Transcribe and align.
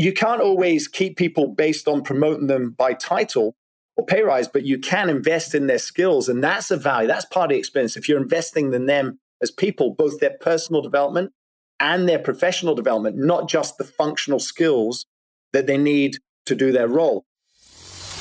you 0.00 0.12
can't 0.14 0.40
always 0.40 0.88
keep 0.88 1.16
people 1.18 1.48
based 1.48 1.86
on 1.86 2.02
promoting 2.02 2.46
them 2.46 2.70
by 2.70 2.94
title 2.94 3.54
or 3.96 4.06
pay 4.06 4.22
rise, 4.22 4.48
but 4.48 4.64
you 4.64 4.78
can 4.78 5.10
invest 5.10 5.54
in 5.54 5.66
their 5.66 5.78
skills. 5.78 6.26
And 6.26 6.42
that's 6.42 6.70
a 6.70 6.76
value. 6.78 7.06
That's 7.06 7.26
part 7.26 7.50
of 7.50 7.54
the 7.54 7.58
experience. 7.58 7.98
If 7.98 8.08
you're 8.08 8.20
investing 8.20 8.72
in 8.72 8.86
them 8.86 9.18
as 9.42 9.50
people, 9.50 9.94
both 9.94 10.18
their 10.18 10.36
personal 10.40 10.80
development 10.80 11.32
and 11.78 12.08
their 12.08 12.18
professional 12.18 12.74
development, 12.74 13.16
not 13.18 13.46
just 13.46 13.76
the 13.76 13.84
functional 13.84 14.38
skills 14.38 15.04
that 15.52 15.66
they 15.66 15.76
need 15.76 16.16
to 16.46 16.54
do 16.54 16.72
their 16.72 16.88
role. 16.88 17.26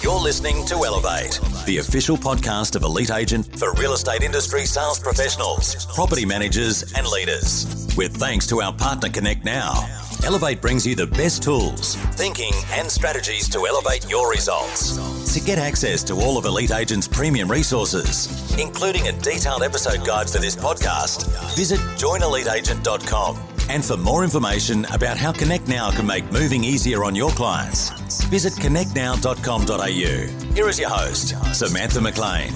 You're 0.01 0.19
listening 0.19 0.65
to 0.65 0.75
Elevate, 0.85 1.39
the 1.65 1.77
official 1.77 2.17
podcast 2.17 2.75
of 2.75 2.83
Elite 2.83 3.11
Agent 3.11 3.57
for 3.57 3.73
real 3.73 3.93
estate 3.93 4.23
industry 4.23 4.65
sales 4.65 4.99
professionals, 4.99 5.85
property 5.93 6.25
managers, 6.25 6.93
and 6.93 7.07
leaders. 7.07 7.87
With 7.97 8.15
thanks 8.15 8.47
to 8.47 8.61
our 8.61 8.73
partner 8.73 9.09
Connect 9.09 9.43
Now, 9.43 9.87
Elevate 10.25 10.61
brings 10.61 10.85
you 10.85 10.95
the 10.95 11.07
best 11.07 11.41
tools, 11.41 11.95
thinking, 12.15 12.51
and 12.71 12.91
strategies 12.91 13.47
to 13.49 13.65
elevate 13.65 14.07
your 14.09 14.29
results. 14.29 14.97
To 15.33 15.39
get 15.39 15.57
access 15.59 16.03
to 16.03 16.15
all 16.15 16.37
of 16.37 16.45
Elite 16.45 16.71
Agent's 16.71 17.07
premium 17.07 17.49
resources, 17.49 18.27
including 18.59 19.07
a 19.07 19.11
detailed 19.13 19.63
episode 19.63 20.05
guide 20.05 20.29
for 20.29 20.39
this 20.39 20.55
podcast, 20.55 21.25
visit 21.55 21.79
joineliteagent.com. 21.97 23.37
And 23.69 23.85
for 23.85 23.97
more 23.97 24.23
information 24.23 24.85
about 24.85 25.17
how 25.17 25.31
Connect 25.31 25.67
Now 25.67 25.91
can 25.91 26.07
make 26.07 26.31
moving 26.31 26.63
easier 26.63 27.03
on 27.03 27.15
your 27.15 27.29
clients, 27.31 27.89
visit 28.25 28.53
connectnow.com.au. 28.53 30.53
Here 30.53 30.69
is 30.69 30.79
your 30.79 30.89
host, 30.89 31.35
Samantha 31.55 32.01
McLean. 32.01 32.53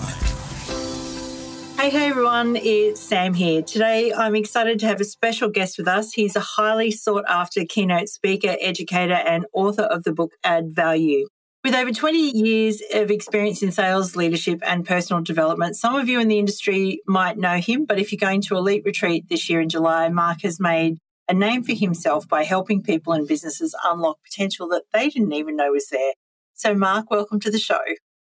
Hey, 1.84 1.90
hey 1.90 2.08
everyone, 2.08 2.56
it's 2.56 3.02
Sam 3.02 3.34
here. 3.34 3.62
Today 3.62 4.14
I'm 4.14 4.36
excited 4.36 4.80
to 4.80 4.86
have 4.86 5.02
a 5.02 5.04
special 5.04 5.50
guest 5.50 5.78
with 5.78 5.86
us. 5.86 6.14
He's 6.14 6.38
a 6.38 6.40
highly 6.40 6.92
sought 6.92 7.26
after 7.28 7.66
keynote 7.66 8.08
speaker, 8.08 8.56
educator, 8.62 9.16
and 9.16 9.46
author 9.52 9.82
of 9.82 10.06
the 10.06 10.14
book 10.14 10.32
Add 10.46 10.74
Value. 10.74 11.28
With 11.62 11.76
over 11.76 11.92
20 11.92 12.38
years 12.38 12.82
of 12.94 13.12
experience 13.12 13.62
in 13.62 13.74
sales, 13.74 14.16
leadership, 14.16 14.62
and 14.66 14.86
personal 14.86 15.22
development, 15.22 15.76
some 15.76 15.96
of 15.96 16.08
you 16.08 16.22
in 16.22 16.30
the 16.30 16.40
industry 16.40 17.02
might 17.06 17.38
know 17.38 17.58
him, 17.58 17.84
but 17.84 18.00
if 18.00 18.14
you're 18.14 18.18
going 18.18 18.40
to 18.44 18.56
Elite 18.56 18.84
Retreat 18.86 19.28
this 19.28 19.50
year 19.50 19.60
in 19.60 19.68
July, 19.68 20.08
Mark 20.08 20.44
has 20.44 20.62
made 20.62 21.00
a 21.28 21.34
name 21.34 21.64
for 21.64 21.74
himself 21.74 22.30
by 22.30 22.46
helping 22.46 22.82
people 22.82 23.12
and 23.12 23.28
businesses 23.28 23.76
unlock 23.84 24.20
potential 24.24 24.70
that 24.70 24.84
they 24.94 25.10
didn't 25.10 25.34
even 25.34 25.58
know 25.58 25.74
was 25.74 25.90
there. 25.90 26.14
So, 26.54 26.76
Mark, 26.76 27.12
welcome 27.12 27.42
to 27.42 27.52
the 27.52 27.60
show. 27.60 27.82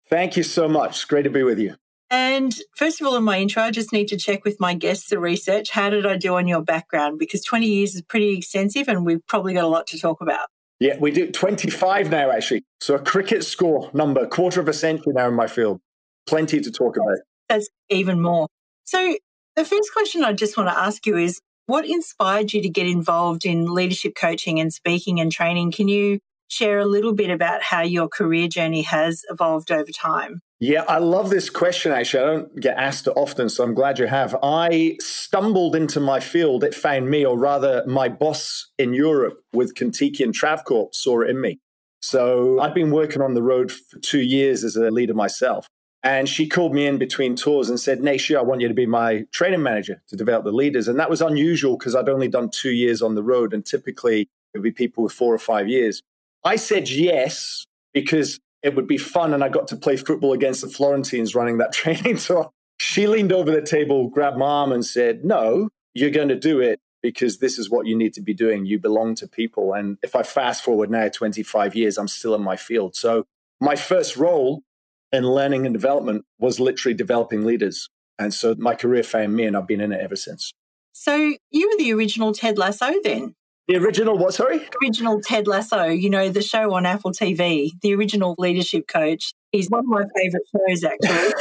Thank 0.09 0.35
you 0.35 0.43
so 0.43 0.67
much. 0.67 1.07
Great 1.07 1.23
to 1.23 1.29
be 1.29 1.43
with 1.43 1.57
you. 1.57 1.75
And 2.09 2.55
first 2.75 3.01
of 3.01 3.07
all, 3.07 3.15
in 3.15 3.23
my 3.23 3.39
intro, 3.39 3.63
I 3.63 3.71
just 3.71 3.91
need 3.91 4.07
to 4.09 4.17
check 4.17 4.45
with 4.45 4.59
my 4.59 4.73
guests 4.73 5.09
the 5.09 5.19
research. 5.19 5.71
How 5.71 5.89
did 5.89 6.05
I 6.05 6.17
do 6.17 6.35
on 6.35 6.47
your 6.47 6.61
background? 6.61 7.17
Because 7.17 7.43
20 7.43 7.65
years 7.65 7.95
is 7.95 8.01
pretty 8.03 8.37
extensive 8.37 8.87
and 8.87 9.05
we've 9.05 9.25
probably 9.27 9.53
got 9.53 9.63
a 9.63 9.67
lot 9.67 9.87
to 9.87 9.99
talk 9.99 10.21
about. 10.21 10.47
Yeah, 10.79 10.97
we 10.99 11.11
do 11.11 11.31
25 11.31 12.11
now, 12.11 12.31
actually. 12.31 12.63
So 12.81 12.95
a 12.95 12.99
cricket 12.99 13.43
score 13.43 13.89
number, 13.93 14.27
quarter 14.27 14.59
of 14.59 14.67
a 14.67 14.73
century 14.73 15.13
now 15.15 15.27
in 15.27 15.33
my 15.33 15.47
field. 15.47 15.79
Plenty 16.27 16.59
to 16.59 16.71
talk 16.71 16.97
about. 16.97 17.19
That's 17.49 17.69
even 17.89 18.21
more. 18.21 18.47
So 18.83 19.17
the 19.55 19.65
first 19.65 19.91
question 19.93 20.23
I 20.23 20.33
just 20.33 20.57
want 20.57 20.69
to 20.69 20.77
ask 20.77 21.05
you 21.05 21.17
is 21.17 21.39
what 21.65 21.85
inspired 21.85 22.53
you 22.53 22.61
to 22.61 22.69
get 22.69 22.87
involved 22.87 23.45
in 23.45 23.73
leadership 23.73 24.13
coaching 24.15 24.59
and 24.59 24.71
speaking 24.71 25.19
and 25.19 25.31
training? 25.31 25.71
Can 25.71 25.87
you 25.87 26.19
share 26.47 26.79
a 26.79 26.85
little 26.85 27.13
bit 27.13 27.29
about 27.29 27.63
how 27.63 27.81
your 27.81 28.07
career 28.07 28.47
journey 28.47 28.83
has 28.83 29.23
evolved 29.29 29.71
over 29.71 29.91
time? 29.91 30.41
Yeah, 30.59 30.83
I 30.87 30.99
love 30.99 31.29
this 31.29 31.49
question. 31.49 31.91
Actually, 31.91 32.23
I 32.23 32.25
don't 32.27 32.61
get 32.61 32.77
asked 32.77 33.07
it 33.07 33.13
often, 33.17 33.49
so 33.49 33.63
I'm 33.63 33.73
glad 33.73 33.99
you 33.99 34.07
have. 34.07 34.37
I 34.41 34.97
stumbled 35.01 35.75
into 35.75 35.99
my 35.99 36.21
field. 36.21 36.63
It 36.63 36.73
found 36.73 37.09
me, 37.09 37.25
or 37.25 37.37
rather, 37.37 37.83
my 37.85 38.07
boss 38.07 38.71
in 38.77 38.93
Europe 38.93 39.41
with 39.53 39.75
Contiki 39.75 40.21
and 40.21 40.33
Travcorp 40.33 40.95
saw 40.95 41.21
it 41.21 41.29
in 41.29 41.41
me. 41.41 41.59
So 42.01 42.59
I'd 42.61 42.73
been 42.73 42.91
working 42.91 43.21
on 43.21 43.33
the 43.33 43.43
road 43.43 43.71
for 43.71 43.99
two 43.99 44.21
years 44.21 44.63
as 44.63 44.77
a 44.77 44.91
leader 44.91 45.13
myself. 45.13 45.67
And 46.03 46.29
she 46.29 46.47
called 46.47 46.73
me 46.73 46.85
in 46.85 46.99
between 46.99 47.35
tours 47.35 47.67
and 47.67 47.79
said, 47.79 47.99
year, 48.29 48.37
I 48.37 48.43
want 48.43 48.61
you 48.61 48.67
to 48.67 48.75
be 48.75 48.85
my 48.85 49.25
training 49.33 49.63
manager 49.63 50.03
to 50.09 50.15
develop 50.15 50.45
the 50.45 50.51
leaders. 50.51 50.87
And 50.87 50.99
that 50.99 51.09
was 51.09 51.19
unusual 51.19 51.77
because 51.77 51.95
I'd 51.95 52.07
only 52.07 52.27
done 52.27 52.49
two 52.49 52.69
years 52.69 53.01
on 53.01 53.15
the 53.15 53.23
road. 53.23 53.53
And 53.53 53.65
typically, 53.65 54.21
it 54.21 54.57
would 54.59 54.63
be 54.63 54.71
people 54.71 55.03
with 55.03 55.13
four 55.13 55.33
or 55.33 55.39
five 55.39 55.67
years. 55.67 56.03
I 56.43 56.57
said 56.57 56.89
yes 56.89 57.65
because 57.91 58.39
it 58.65 58.75
would 58.75 58.87
be 58.87 58.97
fun 58.97 59.31
and 59.31 59.43
I 59.43 59.49
got 59.49 59.67
to 59.67 59.77
play 59.77 59.95
football 59.95 60.33
against 60.33 60.61
the 60.61 60.67
Florentines 60.67 61.35
running 61.35 61.59
that 61.59 61.71
training 61.81 62.17
tour. 62.17 62.49
She 62.77 63.07
leaned 63.07 63.31
over 63.31 63.51
the 63.51 63.61
table, 63.61 64.09
grabbed 64.09 64.37
my 64.37 64.47
arm, 64.47 64.71
and 64.71 64.83
said, 64.83 65.23
No, 65.23 65.69
you're 65.93 66.09
going 66.09 66.29
to 66.29 66.35
do 66.35 66.59
it 66.59 66.79
because 67.01 67.37
this 67.37 67.59
is 67.59 67.69
what 67.69 67.85
you 67.85 67.95
need 67.95 68.13
to 68.15 68.21
be 68.21 68.33
doing. 68.33 68.65
You 68.65 68.79
belong 68.79 69.13
to 69.15 69.27
people. 69.27 69.73
And 69.73 69.97
if 70.01 70.15
I 70.15 70.23
fast 70.23 70.63
forward 70.63 70.89
now 70.89 71.07
25 71.07 71.75
years, 71.75 71.97
I'm 71.97 72.07
still 72.07 72.33
in 72.33 72.41
my 72.41 72.55
field. 72.55 72.95
So 72.95 73.25
my 73.61 73.75
first 73.75 74.17
role 74.17 74.63
in 75.11 75.23
learning 75.23 75.67
and 75.67 75.73
development 75.73 76.25
was 76.39 76.59
literally 76.59 76.95
developing 76.95 77.45
leaders. 77.45 77.87
And 78.17 78.33
so 78.33 78.55
my 78.57 78.73
career 78.73 79.03
found 79.03 79.35
me, 79.35 79.45
and 79.45 79.55
I've 79.55 79.67
been 79.67 79.81
in 79.81 79.91
it 79.91 80.01
ever 80.01 80.15
since. 80.15 80.51
So 80.91 81.35
you 81.51 81.69
were 81.69 81.77
the 81.77 81.93
original 81.93 82.33
Ted 82.33 82.57
Lasso 82.57 82.93
then? 83.03 83.35
The 83.67 83.77
original 83.77 84.17
what, 84.17 84.33
sorry? 84.33 84.67
Original 84.83 85.21
Ted 85.21 85.47
Lasso, 85.47 85.85
you 85.85 86.09
know, 86.09 86.29
the 86.29 86.43
show 86.43 86.73
on 86.73 86.85
Apple 86.85 87.11
TV, 87.11 87.71
the 87.81 87.95
original 87.95 88.35
leadership 88.37 88.87
coach. 88.87 89.33
He's 89.51 89.69
one 89.69 89.79
of 89.79 89.85
my 89.87 90.03
favorite 90.15 90.43
shows, 90.51 90.83
actually. 90.83 91.33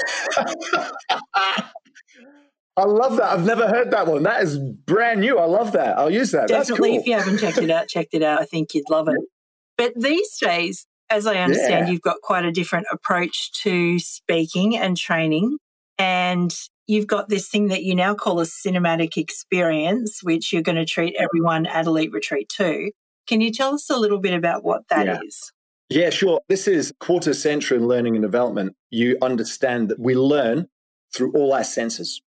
I 2.77 2.85
love 2.85 3.17
that. 3.17 3.31
I've 3.31 3.45
never 3.45 3.69
heard 3.69 3.91
that 3.93 4.07
one. 4.07 4.23
That 4.25 4.43
is 4.43 4.59
brand 4.59 5.21
new. 5.21 5.39
I 5.39 5.45
love 5.45 5.73
that. 5.73 5.99
I'll 5.99 6.11
use 6.11 6.33
that. 6.33 6.49
Definitely. 6.49 6.91
Cool. 6.91 7.01
If 7.01 7.07
you 7.07 7.13
haven't 7.15 7.39
checked 7.39 7.59
it 7.59 7.71
out, 7.71 7.89
checked 7.89 8.15
it 8.15 8.23
out. 8.23 8.41
I 8.41 8.47
think 8.47 8.75
you'd 8.75 8.91
love 8.91 9.09
it. 9.09 9.19
But 9.77 9.93
these 9.95 10.37
days, 10.39 10.87
as 11.11 11.27
I 11.27 11.37
understand, 11.37 11.87
yeah. 11.87 11.93
you've 11.93 12.01
got 12.01 12.17
quite 12.23 12.45
a 12.45 12.51
different 12.51 12.87
approach 12.91 13.53
to 13.63 13.99
speaking 13.99 14.77
and 14.77 14.97
training. 14.97 15.59
And 15.99 16.53
you've 16.87 17.07
got 17.07 17.29
this 17.29 17.49
thing 17.49 17.69
that 17.69 17.85
you 17.85 17.95
now 17.95 18.15
call 18.15 18.41
a 18.41 18.45
cinematic 18.45 19.17
experience, 19.17 20.21
which 20.23 20.53
you're 20.53 20.63
going 20.63 20.77
to 20.77 20.85
treat 20.85 21.17
everyone 21.19 21.67
at 21.67 21.87
Elite 21.87 22.13
Retreat 22.13 22.49
to. 22.57 22.91
Can 23.27 23.41
you 23.41 23.51
tell 23.53 23.75
us 23.75 23.89
a 23.89 23.97
little 23.97 24.21
bit 24.21 24.35
about 24.35 24.65
what 24.65 24.83
that 24.89 25.07
yeah. 25.07 25.19
is? 25.25 25.53
Yeah, 25.89 26.11
sure. 26.11 26.41
This 26.49 26.67
is 26.67 26.93
quarter 27.01 27.35
century 27.35 27.79
in 27.79 27.87
learning 27.87 28.17
and 28.17 28.23
development. 28.23 28.75
You 28.91 29.17
understand 29.23 29.89
that 29.89 29.99
we 29.99 30.15
learn 30.15 30.67
through 31.15 31.33
all 31.33 31.53
our 31.53 31.65
senses, 31.65 32.21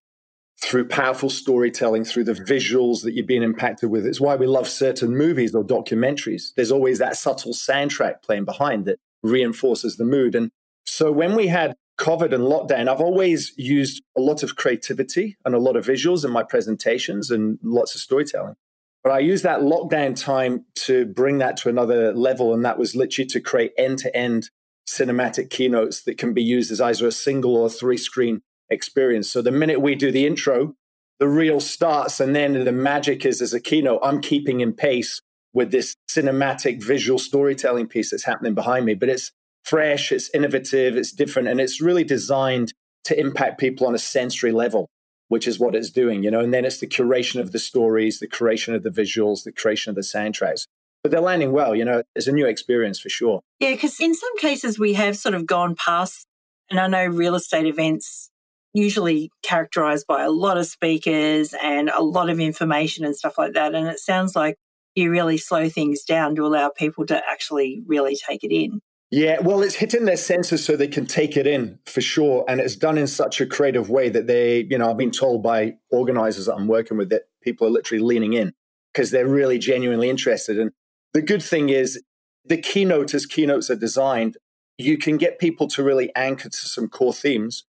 through 0.62 0.88
powerful 0.88 1.29
storytelling, 1.29 2.03
through 2.03 2.23
the 2.23 2.34
visuals 2.34 3.03
that 3.03 3.13
you're 3.13 3.25
being 3.25 3.44
impacted 3.44 3.90
with. 3.90 4.06
It's 4.06 4.22
why 4.22 4.35
we 4.35 4.47
love 4.47 4.67
certain 4.67 5.16
movies 5.16 5.53
or 5.53 5.63
documentaries. 5.63 6.53
There's 6.56 6.72
always 6.72 7.00
that 7.00 7.17
subtle 7.17 7.53
soundtrack 7.53 8.23
playing 8.23 8.46
behind 8.46 8.85
that 8.85 9.00
reinforces 9.23 9.97
the 9.97 10.06
mood. 10.06 10.35
And 10.35 10.51
so 10.85 11.12
when 11.12 11.35
we 11.35 11.47
had 11.47 11.75
COVID 11.97 12.34
and 12.34 12.44
lockdown, 12.44 12.88
I've 12.88 13.02
always 13.02 13.53
used 13.58 14.03
a 14.16 14.22
lot 14.22 14.44
of 14.44 14.56
creativity 14.56 15.38
and 15.44 15.56
a 15.56 15.59
lot 15.59 15.75
of 15.75 15.85
visuals 15.85 16.24
in 16.24 16.31
my 16.31 16.44
presentations 16.44 17.31
and 17.31 17.58
lots 17.63 17.96
of 17.96 18.02
storytelling. 18.02 18.56
But 19.03 19.12
I 19.13 19.19
used 19.19 19.44
that 19.44 19.62
lockdown 19.62 20.19
time 20.19 20.66
to 20.75 21.06
bring 21.06 21.38
that 21.38 21.58
to 21.58 21.69
another 21.69 22.13
level. 22.13 22.53
And 22.53 22.63
that 22.66 22.78
was 22.78 22.96
literally 22.96 23.28
to 23.28 23.40
create 23.40 23.72
end 23.78 24.00
to 24.00 24.16
end 24.16 24.50
cinematic 24.88 25.50
keynotes 25.50 26.03
that 26.03 26.18
can 26.18 26.34
be 26.34 26.44
used 26.44 26.72
as 26.72 26.81
either 26.81 27.08
a 27.08 27.12
single 27.12 27.56
or 27.56 27.69
three 27.69 27.97
screen 27.97 28.41
experience. 28.69 29.31
So 29.31 29.41
the 29.41 29.52
minute 29.52 29.81
we 29.81 29.96
do 29.96 30.12
the 30.12 30.25
intro, 30.25 30.75
the 31.19 31.28
reel 31.28 31.59
starts. 31.59 32.19
And 32.19 32.35
then 32.35 32.64
the 32.64 32.72
magic 32.72 33.25
is 33.25 33.41
as 33.41 33.53
a 33.53 33.59
keynote, 33.59 34.02
I'm 34.03 34.22
keeping 34.22 34.62
in 34.62 34.74
pace 34.74 35.22
with 35.53 35.72
this 35.72 35.96
cinematic 36.09 36.84
visual 36.84 37.18
storytelling 37.18 37.88
piece 37.88 38.12
that's 38.12 38.25
happening 38.25 38.53
behind 38.53 38.85
me. 38.85 38.94
But 38.94 39.09
it's 39.09 39.31
fresh, 39.67 40.11
it's 40.11 40.29
innovative, 40.33 40.95
it's 40.95 41.11
different, 41.11 41.47
and 41.47 41.59
it's 41.59 41.81
really 41.81 42.03
designed 42.03 42.73
to 43.03 43.19
impact 43.19 43.59
people 43.59 43.85
on 43.85 43.95
a 43.95 44.00
sensory 44.00 44.51
level, 44.51 44.88
which 45.28 45.47
is 45.47 45.59
what 45.59 45.75
it's 45.75 45.91
doing, 45.91 46.23
you 46.23 46.31
know. 46.31 46.39
And 46.39 46.53
then 46.53 46.66
it's 46.66 46.79
the 46.79 46.88
curation 46.88 47.39
of 47.39 47.51
the 47.51 47.59
stories, 47.59 48.19
the 48.19 48.28
creation 48.28 48.73
of 48.73 48.83
the 48.83 48.89
visuals, 48.89 49.44
the 49.44 49.51
creation 49.51 49.89
of 49.89 49.95
the 49.95 50.01
soundtracks. 50.01 50.66
But 51.03 51.11
they're 51.11 51.22
landing 51.22 51.51
well, 51.51 51.75
you 51.75 51.85
know. 51.85 52.03
It's 52.16 52.28
a 52.28 52.31
new 52.31 52.47
experience 52.47 52.99
for 52.99 53.09
sure. 53.09 53.41
Yeah, 53.59 53.72
because 53.72 53.99
in 53.99 54.16
some 54.16 54.37
cases 54.37 54.79
we 54.79 54.93
have 54.93 55.17
sort 55.17 55.35
of 55.35 55.46
gone 55.46 55.75
past, 55.75 56.25
and 56.69 56.79
I 56.79 56.87
know 56.87 57.05
real 57.05 57.35
estate 57.35 57.66
events 57.66 58.29
usually 58.73 59.31
characterized 59.43 60.05
by 60.08 60.23
a 60.23 60.31
lot 60.31 60.58
of 60.58 60.67
speakers 60.67 61.53
and 61.61 61.90
a 61.90 62.02
lot 62.02 62.29
of 62.29 62.40
information 62.40 63.05
and 63.05 63.16
stuff 63.16 63.37
like 63.37 63.53
that. 63.53 63.73
And 63.73 63.87
it 63.87 63.99
sounds 63.99 64.35
like 64.35 64.55
you 64.96 65.09
really 65.09 65.37
slow 65.37 65.69
things 65.69 66.03
down 66.03 66.35
to 66.35 66.46
allow 66.46 66.69
people 66.69 67.05
to 67.08 67.22
actually 67.29 67.81
really 67.87 68.16
take 68.16 68.43
it 68.43 68.53
in. 68.53 68.81
Yeah, 69.09 69.39
well, 69.39 69.61
it's 69.61 69.75
hitting 69.75 70.03
their 70.03 70.17
senses 70.17 70.65
so 70.65 70.75
they 70.75 70.89
can 70.89 71.05
take 71.05 71.37
it 71.37 71.47
in 71.47 71.79
for 71.85 72.01
sure. 72.01 72.43
And 72.47 72.59
it's 72.59 72.75
done 72.75 72.97
in 72.97 73.07
such 73.07 73.39
a 73.39 73.45
creative 73.45 73.89
way 73.89 74.09
that 74.09 74.27
they, 74.27 74.67
you 74.69 74.77
know, 74.77 74.89
I've 74.89 74.97
been 74.97 75.11
told 75.11 75.41
by 75.41 75.77
organizers 75.89 76.47
that 76.47 76.55
I'm 76.55 76.67
working 76.67 76.97
with 76.97 77.09
that 77.09 77.23
people 77.41 77.67
are 77.67 77.71
literally 77.71 78.03
leaning 78.03 78.33
in 78.33 78.53
because 78.93 79.11
they're 79.11 79.27
really 79.27 79.59
genuinely 79.59 80.09
interested. 80.09 80.59
And 80.59 80.71
the 81.13 81.21
good 81.21 81.41
thing 81.41 81.69
is, 81.69 82.01
the 82.43 82.57
keynote 82.57 83.13
as 83.13 83.25
keynotes 83.25 83.69
are 83.69 83.75
designed, 83.75 84.37
you 84.77 84.97
can 84.97 85.17
get 85.17 85.39
people 85.39 85.67
to 85.69 85.83
really 85.83 86.13
anchor 86.15 86.49
to 86.49 86.57
some 86.57 86.89
core 86.89 87.13
themes. 87.13 87.65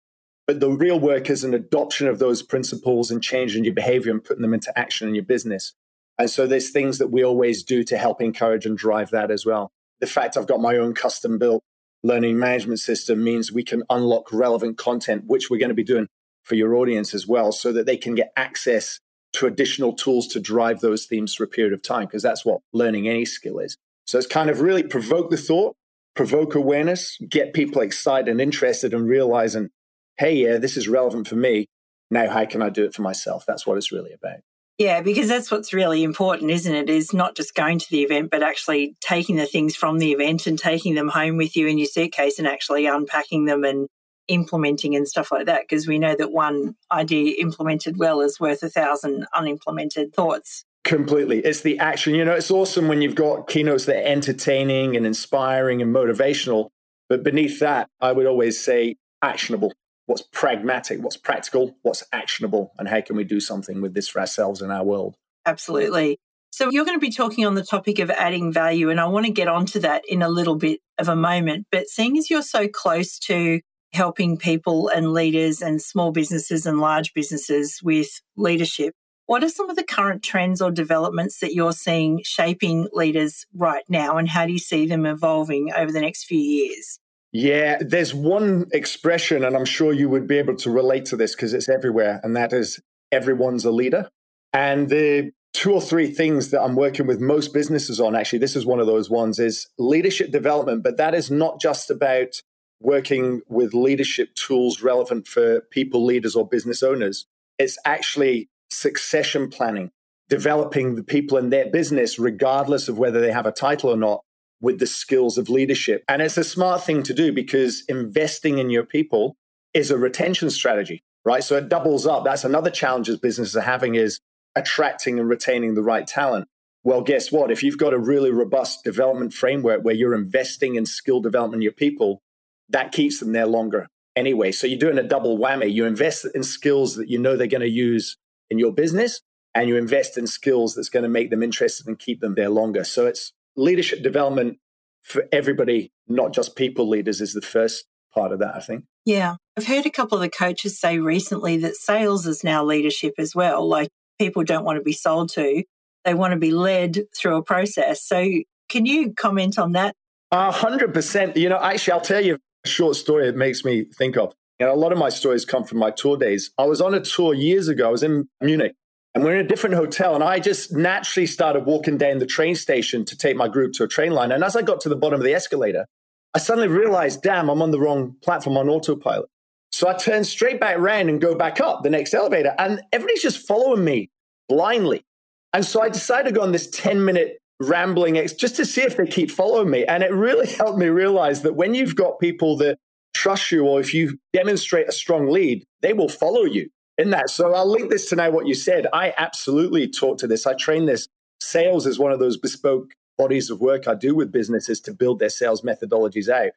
But 0.47 0.59
the 0.59 0.71
real 0.71 0.99
work 0.99 1.29
is 1.29 1.43
an 1.43 1.53
adoption 1.53 2.07
of 2.07 2.19
those 2.19 2.41
principles 2.41 3.11
and 3.11 3.21
changing 3.21 3.63
your 3.63 3.73
behavior 3.73 4.11
and 4.11 4.23
putting 4.23 4.41
them 4.41 4.53
into 4.53 4.77
action 4.77 5.07
in 5.07 5.13
your 5.13 5.25
business. 5.25 5.73
And 6.17 6.29
so 6.29 6.47
there's 6.47 6.71
things 6.71 6.97
that 6.97 7.11
we 7.11 7.23
always 7.23 7.63
do 7.63 7.83
to 7.83 7.97
help 7.97 8.21
encourage 8.21 8.65
and 8.65 8.77
drive 8.77 9.11
that 9.11 9.29
as 9.29 9.45
well. 9.45 9.71
The 9.99 10.07
fact 10.07 10.37
I've 10.37 10.47
got 10.47 10.61
my 10.61 10.77
own 10.77 10.93
custom 10.93 11.37
built 11.37 11.63
learning 12.03 12.37
management 12.37 12.79
system 12.79 13.23
means 13.23 13.51
we 13.51 13.63
can 13.63 13.83
unlock 13.89 14.31
relevant 14.31 14.77
content, 14.77 15.23
which 15.25 15.49
we're 15.49 15.59
going 15.59 15.69
to 15.69 15.75
be 15.75 15.83
doing 15.83 16.07
for 16.43 16.55
your 16.55 16.75
audience 16.75 17.13
as 17.13 17.27
well, 17.27 17.51
so 17.51 17.73
that 17.73 17.85
they 17.85 17.97
can 17.97 18.15
get 18.15 18.31
access 18.37 18.99
to 19.33 19.45
additional 19.45 19.93
tools 19.93 20.27
to 20.27 20.39
drive 20.39 20.79
those 20.79 21.05
themes 21.05 21.33
for 21.33 21.43
a 21.43 21.47
period 21.47 21.73
of 21.73 21.81
time, 21.81 22.05
because 22.05 22.23
that's 22.23 22.45
what 22.45 22.61
learning 22.71 23.07
any 23.07 23.25
skill 23.25 23.59
is. 23.59 23.77
So 24.05 24.17
it's 24.17 24.27
kind 24.27 24.49
of 24.49 24.61
really 24.61 24.83
provoke 24.83 25.29
the 25.29 25.37
thought, 25.37 25.75
provoke 26.15 26.55
awareness, 26.55 27.17
get 27.29 27.53
people 27.53 27.81
excited 27.81 28.29
and 28.29 28.39
interested 28.39 28.93
and 28.93 29.07
realizing, 29.07 29.69
hey, 30.17 30.35
yeah, 30.35 30.57
this 30.57 30.77
is 30.77 30.87
relevant 30.87 31.27
for 31.27 31.35
me. 31.35 31.65
Now, 32.09 32.29
how 32.29 32.45
can 32.45 32.61
I 32.61 32.69
do 32.69 32.85
it 32.85 32.93
for 32.93 33.01
myself? 33.01 33.43
That's 33.45 33.67
what 33.67 33.77
it's 33.77 33.91
really 33.91 34.13
about. 34.13 34.39
Yeah, 34.77 35.01
because 35.01 35.27
that's 35.27 35.49
what's 35.49 35.73
really 35.73 36.03
important, 36.03 36.51
isn't 36.51 36.73
it? 36.73 36.89
Is 36.89 37.11
not 37.11 37.35
just 37.35 37.55
going 37.55 37.79
to 37.79 37.89
the 37.89 38.03
event, 38.03 38.29
but 38.29 38.43
actually 38.43 38.95
taking 39.01 39.35
the 39.35 39.47
things 39.47 39.75
from 39.75 39.97
the 39.97 40.11
event 40.11 40.45
and 40.45 40.57
taking 40.57 40.93
them 40.93 41.07
home 41.07 41.35
with 41.35 41.55
you 41.55 41.67
in 41.67 41.79
your 41.79 41.87
suitcase 41.87 42.37
and 42.37 42.47
actually 42.47 42.85
unpacking 42.85 43.45
them 43.45 43.63
and 43.63 43.87
implementing 44.27 44.95
and 44.95 45.07
stuff 45.07 45.31
like 45.31 45.47
that. 45.47 45.61
Because 45.67 45.87
we 45.87 45.97
know 45.97 46.15
that 46.15 46.31
one 46.31 46.75
idea 46.91 47.35
implemented 47.39 47.97
well 47.97 48.21
is 48.21 48.39
worth 48.39 48.61
a 48.61 48.69
thousand 48.69 49.25
unimplemented 49.33 50.13
thoughts. 50.13 50.63
Completely. 50.83 51.39
It's 51.39 51.61
the 51.61 51.79
action. 51.79 52.13
You 52.13 52.23
know, 52.23 52.33
it's 52.33 52.51
awesome 52.51 52.87
when 52.87 53.01
you've 53.01 53.15
got 53.15 53.47
keynotes 53.47 53.85
that 53.85 53.97
are 53.97 54.07
entertaining 54.07 54.95
and 54.95 55.07
inspiring 55.07 55.81
and 55.81 55.93
motivational. 55.93 56.69
But 57.09 57.23
beneath 57.23 57.59
that, 57.61 57.89
I 57.99 58.11
would 58.11 58.27
always 58.27 58.63
say 58.63 58.95
actionable 59.23 59.73
what's 60.07 60.23
pragmatic, 60.31 60.99
what's 61.01 61.17
practical, 61.17 61.77
what's 61.83 62.03
actionable, 62.11 62.73
and 62.79 62.87
how 62.87 63.01
can 63.01 63.15
we 63.15 63.23
do 63.23 63.39
something 63.39 63.81
with 63.81 63.93
this 63.93 64.07
for 64.07 64.19
ourselves 64.19 64.61
and 64.61 64.71
our 64.71 64.83
world. 64.83 65.15
Absolutely. 65.45 66.17
So, 66.49 66.71
you're 66.71 66.85
going 66.85 66.97
to 66.97 67.05
be 67.05 67.11
talking 67.11 67.45
on 67.45 67.53
the 67.53 67.63
topic 67.63 67.99
of 67.99 68.09
adding 68.09 68.51
value, 68.51 68.89
and 68.89 68.99
I 68.99 69.05
want 69.05 69.27
to 69.27 69.31
get 69.31 69.47
onto 69.47 69.79
that 69.81 70.03
in 70.07 70.23
a 70.23 70.29
little 70.29 70.55
bit 70.55 70.79
of 70.97 71.07
a 71.07 71.15
moment. 71.15 71.67
But 71.71 71.87
seeing 71.87 72.17
as 72.17 72.29
you're 72.29 72.41
so 72.41 72.67
close 72.67 73.19
to 73.19 73.59
helping 73.93 74.37
people 74.37 74.89
and 74.89 75.13
leaders 75.13 75.61
and 75.61 75.81
small 75.81 76.11
businesses 76.11 76.65
and 76.65 76.79
large 76.79 77.13
businesses 77.13 77.79
with 77.83 78.21
leadership, 78.35 78.93
what 79.25 79.43
are 79.43 79.49
some 79.49 79.69
of 79.69 79.75
the 79.75 79.83
current 79.83 80.23
trends 80.23 80.61
or 80.61 80.71
developments 80.71 81.39
that 81.39 81.53
you're 81.53 81.73
seeing 81.73 82.21
shaping 82.23 82.87
leaders 82.93 83.45
right 83.53 83.83
now, 83.89 84.17
and 84.17 84.29
how 84.29 84.45
do 84.45 84.53
you 84.53 84.59
see 84.59 84.87
them 84.87 85.05
evolving 85.05 85.71
over 85.75 85.91
the 85.91 86.01
next 86.01 86.23
few 86.23 86.39
years? 86.39 86.99
Yeah, 87.33 87.77
there's 87.81 88.13
one 88.13 88.67
expression, 88.71 89.43
and 89.43 89.55
I'm 89.55 89.65
sure 89.65 89.91
you 89.93 90.09
would 90.09 90.27
be 90.27 90.37
able 90.37 90.55
to 90.57 90.71
relate 90.71 91.05
to 91.05 91.17
this 91.17 91.35
because 91.35 91.53
it's 91.53 91.69
everywhere, 91.69 92.19
and 92.23 92.35
that 92.35 92.53
is 92.53 92.79
everyone's 93.11 93.65
a 93.65 93.71
leader. 93.71 94.09
And 94.53 94.89
the 94.89 95.31
two 95.53 95.73
or 95.73 95.81
three 95.81 96.07
things 96.07 96.51
that 96.51 96.61
I'm 96.61 96.75
working 96.75 97.07
with 97.07 97.19
most 97.19 97.53
businesses 97.53 97.99
on, 97.99 98.15
actually, 98.15 98.39
this 98.39 98.55
is 98.55 98.65
one 98.65 98.79
of 98.79 98.87
those 98.87 99.09
ones, 99.09 99.39
is 99.39 99.67
leadership 99.77 100.31
development. 100.31 100.83
But 100.83 100.97
that 100.97 101.13
is 101.13 101.29
not 101.29 101.59
just 101.59 101.91
about 101.91 102.41
working 102.79 103.41
with 103.47 103.73
leadership 103.73 104.35
tools 104.35 104.81
relevant 104.81 105.27
for 105.27 105.61
people, 105.71 106.05
leaders, 106.05 106.35
or 106.35 106.47
business 106.47 106.83
owners. 106.83 107.25
It's 107.59 107.77
actually 107.85 108.49
succession 108.69 109.49
planning, 109.49 109.91
developing 110.29 110.95
the 110.95 111.03
people 111.03 111.37
in 111.37 111.49
their 111.49 111.69
business, 111.69 112.19
regardless 112.19 112.87
of 112.87 112.97
whether 112.97 113.19
they 113.19 113.31
have 113.31 113.47
a 113.47 113.51
title 113.51 113.89
or 113.89 113.97
not, 113.97 114.21
with 114.61 114.79
the 114.79 114.87
skills 114.87 115.37
of 115.37 115.49
leadership. 115.49 116.03
And 116.07 116.21
it's 116.21 116.37
a 116.37 116.43
smart 116.43 116.83
thing 116.83 117.03
to 117.03 117.13
do 117.13 117.31
because 117.31 117.83
investing 117.87 118.57
in 118.57 118.69
your 118.69 118.83
people 118.83 119.35
is 119.73 119.91
a 119.91 119.97
retention 119.97 120.49
strategy, 120.49 121.03
right? 121.25 121.43
So 121.43 121.57
it 121.57 121.69
doubles 121.69 122.07
up. 122.07 122.23
That's 122.23 122.43
another 122.43 122.71
challenge 122.71 123.09
as 123.09 123.17
businesses 123.17 123.55
are 123.55 123.61
having 123.61 123.95
is 123.95 124.19
attracting 124.55 125.19
and 125.19 125.29
retaining 125.29 125.75
the 125.75 125.83
right 125.83 126.07
talent. 126.07 126.47
Well, 126.83 127.01
guess 127.01 127.31
what? 127.31 127.51
If 127.51 127.63
you've 127.63 127.77
got 127.77 127.93
a 127.93 127.99
really 127.99 128.31
robust 128.31 128.83
development 128.83 129.33
framework 129.33 129.83
where 129.83 129.93
you're 129.93 130.15
investing 130.15 130.75
in 130.75 130.85
skill 130.85 131.19
development 131.19 131.59
in 131.59 131.63
your 131.63 131.73
people, 131.73 132.21
that 132.69 132.91
keeps 132.91 133.19
them 133.19 133.33
there 133.33 133.45
longer 133.45 133.87
anyway. 134.15 134.51
So 134.51 134.67
you're 134.67 134.79
doing 134.79 134.97
a 134.97 135.03
double 135.03 135.37
whammy. 135.37 135.71
You 135.71 135.85
invest 135.85 136.25
in 136.33 136.43
skills 136.43 136.95
that 136.95 137.09
you 137.09 137.19
know 137.19 137.35
they're 137.37 137.47
going 137.47 137.61
to 137.61 137.69
use 137.69 138.17
in 138.49 138.57
your 138.57 138.73
business, 138.73 139.21
and 139.53 139.69
you 139.69 139.77
invest 139.77 140.17
in 140.17 140.27
skills 140.27 140.75
that's 140.75 140.89
going 140.89 141.03
to 141.03 141.09
make 141.09 141.29
them 141.29 141.43
interested 141.43 141.87
and 141.87 141.99
keep 141.99 142.21
them 142.21 142.35
there 142.35 142.49
longer. 142.49 142.83
So 142.83 143.05
it's 143.05 143.33
leadership 143.57 144.03
development 144.03 144.59
for 145.03 145.25
everybody, 145.31 145.91
not 146.07 146.33
just 146.33 146.55
people 146.55 146.87
leaders, 146.87 147.19
is 147.19 147.33
the 147.33 147.41
first 147.41 147.85
part 148.13 148.31
of 148.31 148.39
that, 148.39 148.55
I 148.55 148.59
think. 148.59 148.85
Yeah. 149.05 149.35
I've 149.57 149.67
heard 149.67 149.85
a 149.85 149.91
couple 149.91 150.17
of 150.17 150.21
the 150.21 150.29
coaches 150.29 150.79
say 150.79 150.99
recently 150.99 151.57
that 151.57 151.75
sales 151.75 152.25
is 152.27 152.43
now 152.43 152.63
leadership 152.63 153.13
as 153.17 153.33
well. 153.33 153.67
Like 153.67 153.89
people 154.19 154.43
don't 154.43 154.63
want 154.63 154.77
to 154.77 154.83
be 154.83 154.93
sold 154.93 155.29
to, 155.33 155.63
they 156.05 156.13
want 156.13 156.31
to 156.31 156.39
be 156.39 156.51
led 156.51 157.01
through 157.15 157.37
a 157.37 157.43
process. 157.43 158.03
So, 158.03 158.25
can 158.69 158.85
you 158.85 159.13
comment 159.13 159.57
on 159.57 159.71
that? 159.73 159.95
A 160.31 160.51
hundred 160.51 160.93
percent. 160.93 161.37
You 161.37 161.49
know, 161.49 161.57
actually, 161.57 161.93
I'll 161.93 162.01
tell 162.01 162.23
you 162.23 162.37
a 162.65 162.67
short 162.67 162.97
story 162.97 163.27
it 163.27 163.35
makes 163.35 163.63
me 163.63 163.85
think 163.85 164.17
of. 164.17 164.33
And 164.59 164.69
a 164.69 164.73
lot 164.73 164.91
of 164.91 164.97
my 164.97 165.09
stories 165.09 165.45
come 165.45 165.63
from 165.63 165.77
my 165.77 165.91
tour 165.91 166.17
days. 166.17 166.51
I 166.57 166.65
was 166.65 166.81
on 166.81 166.93
a 166.93 166.99
tour 166.99 167.33
years 167.33 167.67
ago. 167.67 167.87
I 167.87 167.91
was 167.91 168.03
in 168.03 168.27
Munich 168.41 168.73
and 169.17 169.25
we're 169.25 169.33
in 169.33 169.43
a 169.43 169.49
different 169.49 169.73
hotel. 169.73 170.13
And 170.13 170.23
I 170.23 170.37
just 170.37 170.71
naturally 170.71 171.25
started 171.25 171.65
walking 171.65 171.97
down 171.97 172.19
the 172.19 172.27
train 172.27 172.53
station 172.53 173.03
to 173.05 173.17
take 173.17 173.35
my 173.35 173.47
group 173.47 173.73
to 173.73 173.83
a 173.83 173.87
train 173.87 174.11
line. 174.11 174.31
And 174.31 174.43
as 174.43 174.55
I 174.55 174.61
got 174.61 174.79
to 174.81 174.89
the 174.89 174.95
bottom 174.95 175.19
of 175.19 175.25
the 175.25 175.33
escalator, 175.33 175.87
I 176.35 176.37
suddenly 176.37 176.67
realized, 176.67 177.23
damn, 177.23 177.49
I'm 177.49 177.63
on 177.63 177.71
the 177.71 177.79
wrong 177.79 178.15
platform 178.21 178.57
on 178.57 178.69
autopilot. 178.69 179.27
So 179.71 179.87
I 179.87 179.93
turn 179.93 180.23
straight 180.23 180.59
back 180.59 180.77
around 180.77 181.09
and 181.09 181.19
go 181.19 181.33
back 181.33 181.59
up 181.59 181.81
the 181.81 181.89
next 181.89 182.13
elevator. 182.13 182.53
And 182.59 182.83
everybody's 182.93 183.23
just 183.23 183.47
following 183.47 183.83
me 183.83 184.11
blindly. 184.47 185.03
And 185.51 185.65
so 185.65 185.81
I 185.81 185.89
decided 185.89 186.29
to 186.29 186.35
go 186.35 186.43
on 186.43 186.51
this 186.51 186.69
10 186.69 187.03
minute 187.03 187.39
rambling 187.59 188.19
ex- 188.19 188.33
just 188.33 188.55
to 188.57 188.67
see 188.67 188.83
if 188.83 188.97
they 188.97 189.07
keep 189.07 189.31
following 189.31 189.71
me. 189.71 189.83
And 189.83 190.03
it 190.03 190.11
really 190.11 190.45
helped 190.59 190.77
me 190.77 190.89
realize 190.89 191.41
that 191.41 191.55
when 191.55 191.73
you've 191.73 191.95
got 191.95 192.19
people 192.19 192.55
that 192.57 192.77
trust 193.15 193.51
you 193.51 193.65
or 193.65 193.79
if 193.79 193.95
you 193.95 194.19
demonstrate 194.31 194.87
a 194.87 194.91
strong 194.91 195.27
lead, 195.27 195.65
they 195.81 195.93
will 195.93 196.07
follow 196.07 196.43
you 196.43 196.69
in 196.97 197.11
that. 197.11 197.29
So 197.29 197.53
I'll 197.53 197.69
link 197.69 197.89
this 197.89 198.09
to 198.09 198.15
now 198.15 198.31
what 198.31 198.47
you 198.47 198.53
said. 198.53 198.87
I 198.93 199.13
absolutely 199.17 199.87
talk 199.87 200.17
to 200.19 200.27
this. 200.27 200.47
I 200.47 200.53
train 200.53 200.85
this. 200.85 201.07
Sales 201.39 201.85
is 201.85 201.99
one 201.99 202.11
of 202.11 202.19
those 202.19 202.37
bespoke 202.37 202.91
bodies 203.17 203.49
of 203.49 203.59
work 203.59 203.87
I 203.87 203.95
do 203.95 204.15
with 204.15 204.31
businesses 204.31 204.79
to 204.81 204.93
build 204.93 205.19
their 205.19 205.29
sales 205.29 205.61
methodologies 205.61 206.29
out. 206.29 206.51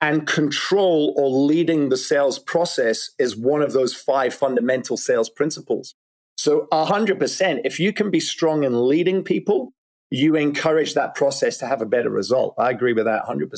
And 0.00 0.26
control 0.26 1.14
or 1.16 1.30
leading 1.30 1.88
the 1.88 1.96
sales 1.96 2.38
process 2.38 3.10
is 3.18 3.36
one 3.36 3.62
of 3.62 3.72
those 3.72 3.94
five 3.94 4.34
fundamental 4.34 4.96
sales 4.96 5.30
principles. 5.30 5.94
So 6.36 6.66
100%, 6.72 7.60
if 7.64 7.80
you 7.80 7.92
can 7.92 8.10
be 8.10 8.20
strong 8.20 8.64
in 8.64 8.88
leading 8.88 9.22
people, 9.22 9.72
you 10.10 10.36
encourage 10.36 10.94
that 10.94 11.14
process 11.14 11.58
to 11.58 11.66
have 11.66 11.80
a 11.80 11.86
better 11.86 12.10
result. 12.10 12.54
I 12.58 12.70
agree 12.70 12.92
with 12.92 13.06
that 13.06 13.24
100%. 13.24 13.48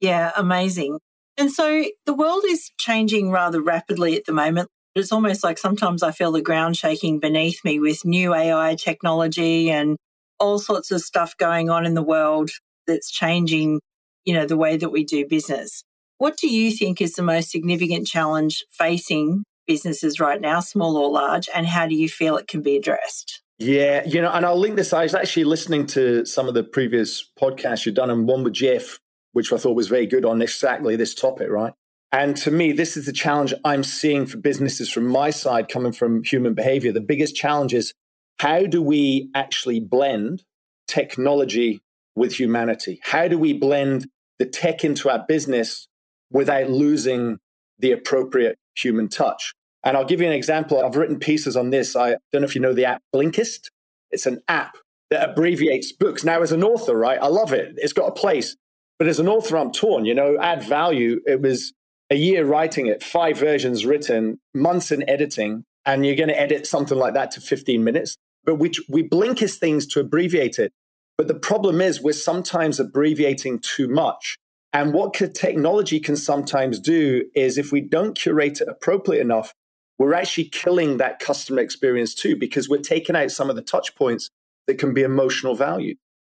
Yeah, 0.00 0.32
amazing. 0.36 0.98
And 1.36 1.50
so 1.50 1.84
the 2.06 2.14
world 2.14 2.44
is 2.46 2.70
changing 2.78 3.30
rather 3.30 3.62
rapidly 3.62 4.16
at 4.16 4.26
the 4.26 4.32
moment. 4.32 4.68
It's 4.94 5.12
almost 5.12 5.42
like 5.42 5.58
sometimes 5.58 6.02
I 6.02 6.12
feel 6.12 6.30
the 6.30 6.40
ground 6.40 6.76
shaking 6.76 7.18
beneath 7.18 7.64
me 7.64 7.80
with 7.80 8.04
new 8.04 8.32
AI 8.32 8.76
technology 8.76 9.70
and 9.70 9.96
all 10.38 10.58
sorts 10.58 10.90
of 10.90 11.00
stuff 11.00 11.36
going 11.36 11.68
on 11.68 11.84
in 11.84 11.94
the 11.94 12.02
world 12.02 12.50
that's 12.86 13.10
changing, 13.10 13.80
you 14.24 14.34
know, 14.34 14.46
the 14.46 14.56
way 14.56 14.76
that 14.76 14.90
we 14.90 15.04
do 15.04 15.26
business. 15.26 15.82
What 16.18 16.36
do 16.36 16.48
you 16.48 16.70
think 16.70 17.00
is 17.00 17.14
the 17.14 17.22
most 17.22 17.50
significant 17.50 18.06
challenge 18.06 18.64
facing 18.70 19.44
businesses 19.66 20.20
right 20.20 20.40
now, 20.40 20.60
small 20.60 20.96
or 20.96 21.10
large, 21.10 21.48
and 21.54 21.66
how 21.66 21.86
do 21.86 21.94
you 21.94 22.08
feel 22.08 22.36
it 22.36 22.46
can 22.46 22.62
be 22.62 22.76
addressed? 22.76 23.42
Yeah, 23.58 24.04
you 24.06 24.20
know, 24.20 24.30
and 24.30 24.44
I'll 24.44 24.58
link 24.58 24.76
this. 24.76 24.92
I 24.92 25.04
was 25.04 25.14
actually 25.14 25.44
listening 25.44 25.86
to 25.88 26.24
some 26.24 26.48
of 26.48 26.54
the 26.54 26.64
previous 26.64 27.28
podcasts 27.40 27.86
you've 27.86 27.94
done, 27.94 28.10
and 28.10 28.28
one 28.28 28.44
with 28.44 28.52
Jeff, 28.52 28.98
which 29.32 29.52
I 29.52 29.56
thought 29.56 29.74
was 29.74 29.88
very 29.88 30.06
good 30.06 30.24
on 30.24 30.42
exactly 30.42 30.96
this 30.96 31.14
topic, 31.14 31.48
right? 31.48 31.72
And 32.14 32.36
to 32.36 32.52
me, 32.52 32.70
this 32.70 32.96
is 32.96 33.06
the 33.06 33.12
challenge 33.12 33.52
I'm 33.64 33.82
seeing 33.82 34.24
for 34.24 34.36
businesses 34.36 34.88
from 34.88 35.08
my 35.08 35.30
side 35.30 35.68
coming 35.68 35.90
from 35.90 36.22
human 36.22 36.54
behavior. 36.54 36.92
The 36.92 37.00
biggest 37.00 37.34
challenge 37.34 37.74
is 37.74 37.92
how 38.38 38.66
do 38.66 38.80
we 38.80 39.30
actually 39.34 39.80
blend 39.80 40.44
technology 40.86 41.80
with 42.14 42.38
humanity? 42.38 43.00
How 43.02 43.26
do 43.26 43.36
we 43.36 43.52
blend 43.52 44.06
the 44.38 44.46
tech 44.46 44.84
into 44.84 45.10
our 45.10 45.24
business 45.26 45.88
without 46.30 46.70
losing 46.70 47.38
the 47.80 47.90
appropriate 47.90 48.58
human 48.76 49.08
touch? 49.08 49.52
And 49.82 49.96
I'll 49.96 50.04
give 50.04 50.20
you 50.20 50.28
an 50.28 50.32
example. 50.34 50.84
I've 50.84 50.94
written 50.94 51.18
pieces 51.18 51.56
on 51.56 51.70
this. 51.70 51.96
I 51.96 52.10
don't 52.30 52.42
know 52.42 52.44
if 52.44 52.54
you 52.54 52.60
know 52.60 52.74
the 52.74 52.84
app 52.84 53.02
Blinkist. 53.12 53.70
It's 54.12 54.26
an 54.26 54.40
app 54.46 54.76
that 55.10 55.30
abbreviates 55.30 55.90
books. 55.90 56.22
Now, 56.22 56.42
as 56.42 56.52
an 56.52 56.62
author, 56.62 56.96
right, 56.96 57.18
I 57.20 57.26
love 57.26 57.52
it. 57.52 57.74
It's 57.78 57.92
got 57.92 58.06
a 58.06 58.12
place. 58.12 58.54
But 59.00 59.08
as 59.08 59.18
an 59.18 59.26
author, 59.26 59.58
I'm 59.58 59.72
torn. 59.72 60.04
You 60.04 60.14
know, 60.14 60.38
add 60.40 60.62
value. 60.62 61.20
It 61.26 61.42
was 61.42 61.72
a 62.10 62.16
year 62.16 62.44
writing 62.44 62.86
it, 62.86 63.02
five 63.02 63.38
versions 63.38 63.86
written, 63.86 64.40
months 64.54 64.92
in 64.92 65.08
editing, 65.08 65.64
and 65.86 66.04
you're 66.04 66.16
going 66.16 66.28
to 66.28 66.40
edit 66.40 66.66
something 66.66 66.98
like 66.98 67.14
that 67.14 67.30
to 67.32 67.40
15 67.40 67.82
minutes. 67.82 68.16
But 68.44 68.56
we, 68.56 68.72
we 68.88 69.08
Blinkist 69.08 69.58
things 69.58 69.86
to 69.88 70.00
abbreviate 70.00 70.58
it. 70.58 70.72
But 71.16 71.28
the 71.28 71.34
problem 71.34 71.80
is 71.80 72.00
we're 72.00 72.12
sometimes 72.12 72.80
abbreviating 72.80 73.60
too 73.60 73.88
much. 73.88 74.36
And 74.72 74.92
what 74.92 75.14
technology 75.14 76.00
can 76.00 76.16
sometimes 76.16 76.80
do 76.80 77.26
is 77.34 77.56
if 77.56 77.70
we 77.70 77.80
don't 77.80 78.18
curate 78.18 78.60
it 78.60 78.68
appropriately 78.68 79.20
enough, 79.20 79.54
we're 79.98 80.14
actually 80.14 80.46
killing 80.46 80.96
that 80.96 81.20
customer 81.20 81.60
experience 81.60 82.14
too, 82.14 82.34
because 82.34 82.68
we're 82.68 82.78
taking 82.78 83.14
out 83.14 83.30
some 83.30 83.48
of 83.48 83.54
the 83.54 83.62
touch 83.62 83.94
points 83.94 84.30
that 84.66 84.78
can 84.78 84.92
be 84.92 85.02
emotional 85.02 85.54
value, 85.54 85.94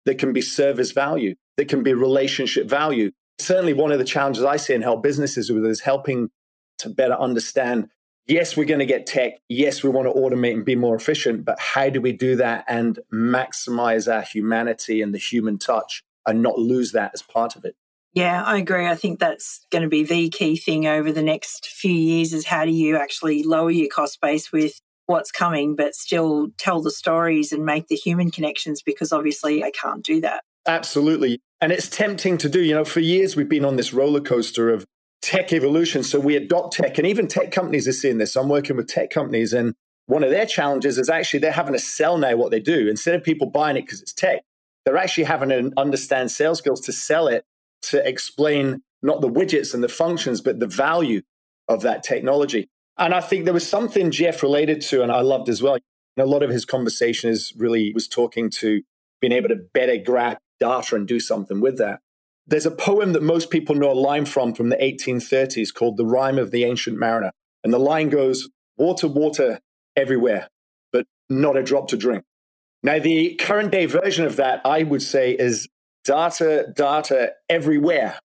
that 0.04 0.18
can 0.18 0.32
be 0.32 0.40
service 0.40 0.90
value, 0.90 1.36
that 1.56 1.68
can 1.68 1.84
be 1.84 1.94
relationship 1.94 2.68
value. 2.68 3.12
Certainly, 3.38 3.74
one 3.74 3.92
of 3.92 3.98
the 3.98 4.04
challenges 4.04 4.44
I 4.44 4.56
see 4.56 4.74
in 4.74 4.82
help 4.82 5.02
businesses 5.02 5.50
with 5.50 5.66
is 5.66 5.80
helping 5.80 6.30
to 6.78 6.88
better 6.88 7.14
understand 7.14 7.88
yes, 8.26 8.56
we're 8.56 8.64
going 8.64 8.80
to 8.80 8.86
get 8.86 9.06
tech. 9.06 9.34
Yes, 9.48 9.82
we 9.82 9.90
want 9.90 10.08
to 10.08 10.14
automate 10.14 10.54
and 10.54 10.64
be 10.64 10.76
more 10.76 10.96
efficient, 10.96 11.44
but 11.44 11.58
how 11.60 11.90
do 11.90 12.00
we 12.00 12.12
do 12.12 12.36
that 12.36 12.64
and 12.68 12.98
maximize 13.12 14.12
our 14.12 14.22
humanity 14.22 15.02
and 15.02 15.14
the 15.14 15.18
human 15.18 15.58
touch 15.58 16.02
and 16.26 16.42
not 16.42 16.58
lose 16.58 16.92
that 16.92 17.10
as 17.14 17.22
part 17.22 17.56
of 17.56 17.64
it? 17.64 17.76
Yeah, 18.14 18.42
I 18.44 18.58
agree. 18.58 18.86
I 18.86 18.94
think 18.94 19.18
that's 19.18 19.66
going 19.70 19.82
to 19.82 19.88
be 19.88 20.04
the 20.04 20.28
key 20.28 20.56
thing 20.56 20.86
over 20.86 21.10
the 21.10 21.22
next 21.22 21.66
few 21.66 21.92
years 21.92 22.32
is 22.32 22.46
how 22.46 22.64
do 22.64 22.70
you 22.70 22.96
actually 22.96 23.42
lower 23.42 23.70
your 23.70 23.88
cost 23.88 24.20
base 24.20 24.52
with 24.52 24.80
what's 25.06 25.32
coming, 25.32 25.74
but 25.74 25.94
still 25.94 26.48
tell 26.56 26.80
the 26.80 26.92
stories 26.92 27.52
and 27.52 27.66
make 27.66 27.88
the 27.88 27.96
human 27.96 28.30
connections 28.30 28.82
because 28.82 29.12
obviously 29.12 29.64
I 29.64 29.70
can't 29.70 30.04
do 30.04 30.20
that. 30.20 30.44
Absolutely. 30.66 31.40
And 31.60 31.72
it's 31.72 31.88
tempting 31.88 32.38
to 32.38 32.48
do. 32.48 32.62
You 32.62 32.74
know, 32.74 32.84
for 32.84 33.00
years 33.00 33.36
we've 33.36 33.48
been 33.48 33.64
on 33.64 33.76
this 33.76 33.92
roller 33.92 34.20
coaster 34.20 34.70
of 34.70 34.84
tech 35.22 35.52
evolution. 35.52 36.02
So 36.02 36.20
we 36.20 36.36
adopt 36.36 36.74
tech, 36.74 36.98
and 36.98 37.06
even 37.06 37.28
tech 37.28 37.50
companies 37.50 37.88
are 37.88 37.92
seeing 37.92 38.18
this. 38.18 38.36
I'm 38.36 38.48
working 38.48 38.76
with 38.76 38.88
tech 38.88 39.10
companies, 39.10 39.52
and 39.52 39.74
one 40.06 40.22
of 40.22 40.30
their 40.30 40.46
challenges 40.46 40.98
is 40.98 41.08
actually 41.08 41.40
they're 41.40 41.52
having 41.52 41.72
to 41.72 41.78
sell 41.78 42.18
now 42.18 42.36
what 42.36 42.50
they 42.50 42.60
do. 42.60 42.88
Instead 42.88 43.14
of 43.14 43.24
people 43.24 43.48
buying 43.48 43.76
it 43.76 43.82
because 43.82 44.02
it's 44.02 44.12
tech, 44.12 44.42
they're 44.84 44.98
actually 44.98 45.24
having 45.24 45.48
to 45.48 45.72
understand 45.76 46.30
sales 46.30 46.58
skills 46.58 46.80
to 46.82 46.92
sell 46.92 47.26
it 47.26 47.44
to 47.82 48.06
explain 48.06 48.82
not 49.02 49.20
the 49.20 49.28
widgets 49.28 49.72
and 49.74 49.82
the 49.82 49.88
functions, 49.88 50.40
but 50.40 50.60
the 50.60 50.66
value 50.66 51.22
of 51.68 51.82
that 51.82 52.02
technology. 52.02 52.68
And 52.98 53.14
I 53.14 53.20
think 53.20 53.44
there 53.44 53.54
was 53.54 53.66
something 53.66 54.10
Jeff 54.10 54.42
related 54.42 54.80
to, 54.82 55.02
and 55.02 55.10
I 55.10 55.20
loved 55.20 55.48
as 55.48 55.62
well. 55.62 55.78
a 56.18 56.26
lot 56.26 56.42
of 56.42 56.50
his 56.50 56.64
conversation 56.64 57.30
is 57.30 57.52
really 57.56 57.92
was 57.92 58.06
talking 58.06 58.50
to 58.50 58.82
being 59.20 59.32
able 59.32 59.48
to 59.48 59.56
better 59.72 59.96
grab 59.96 60.38
data 60.60 60.96
and 60.96 61.06
do 61.06 61.20
something 61.20 61.60
with 61.60 61.78
that. 61.78 62.00
There's 62.46 62.66
a 62.66 62.70
poem 62.70 63.12
that 63.14 63.22
most 63.22 63.50
people 63.50 63.74
know 63.74 63.90
a 63.90 63.94
line 63.94 64.26
from 64.26 64.54
from 64.54 64.68
the 64.68 64.76
1830s 64.76 65.72
called 65.72 65.96
The 65.96 66.04
Rime 66.04 66.38
of 66.38 66.50
the 66.50 66.64
Ancient 66.64 66.98
Mariner. 66.98 67.32
And 67.62 67.72
the 67.72 67.78
line 67.78 68.10
goes, 68.10 68.50
Water, 68.76 69.08
water 69.08 69.60
everywhere, 69.96 70.48
but 70.92 71.06
not 71.30 71.56
a 71.56 71.62
drop 71.62 71.88
to 71.88 71.96
drink. 71.96 72.24
Now, 72.82 72.98
the 72.98 73.34
current 73.36 73.72
day 73.72 73.86
version 73.86 74.26
of 74.26 74.36
that, 74.36 74.60
I 74.64 74.82
would 74.82 75.00
say, 75.00 75.32
is 75.32 75.68
data, 76.04 76.72
data 76.76 77.32
everywhere, 77.48 78.18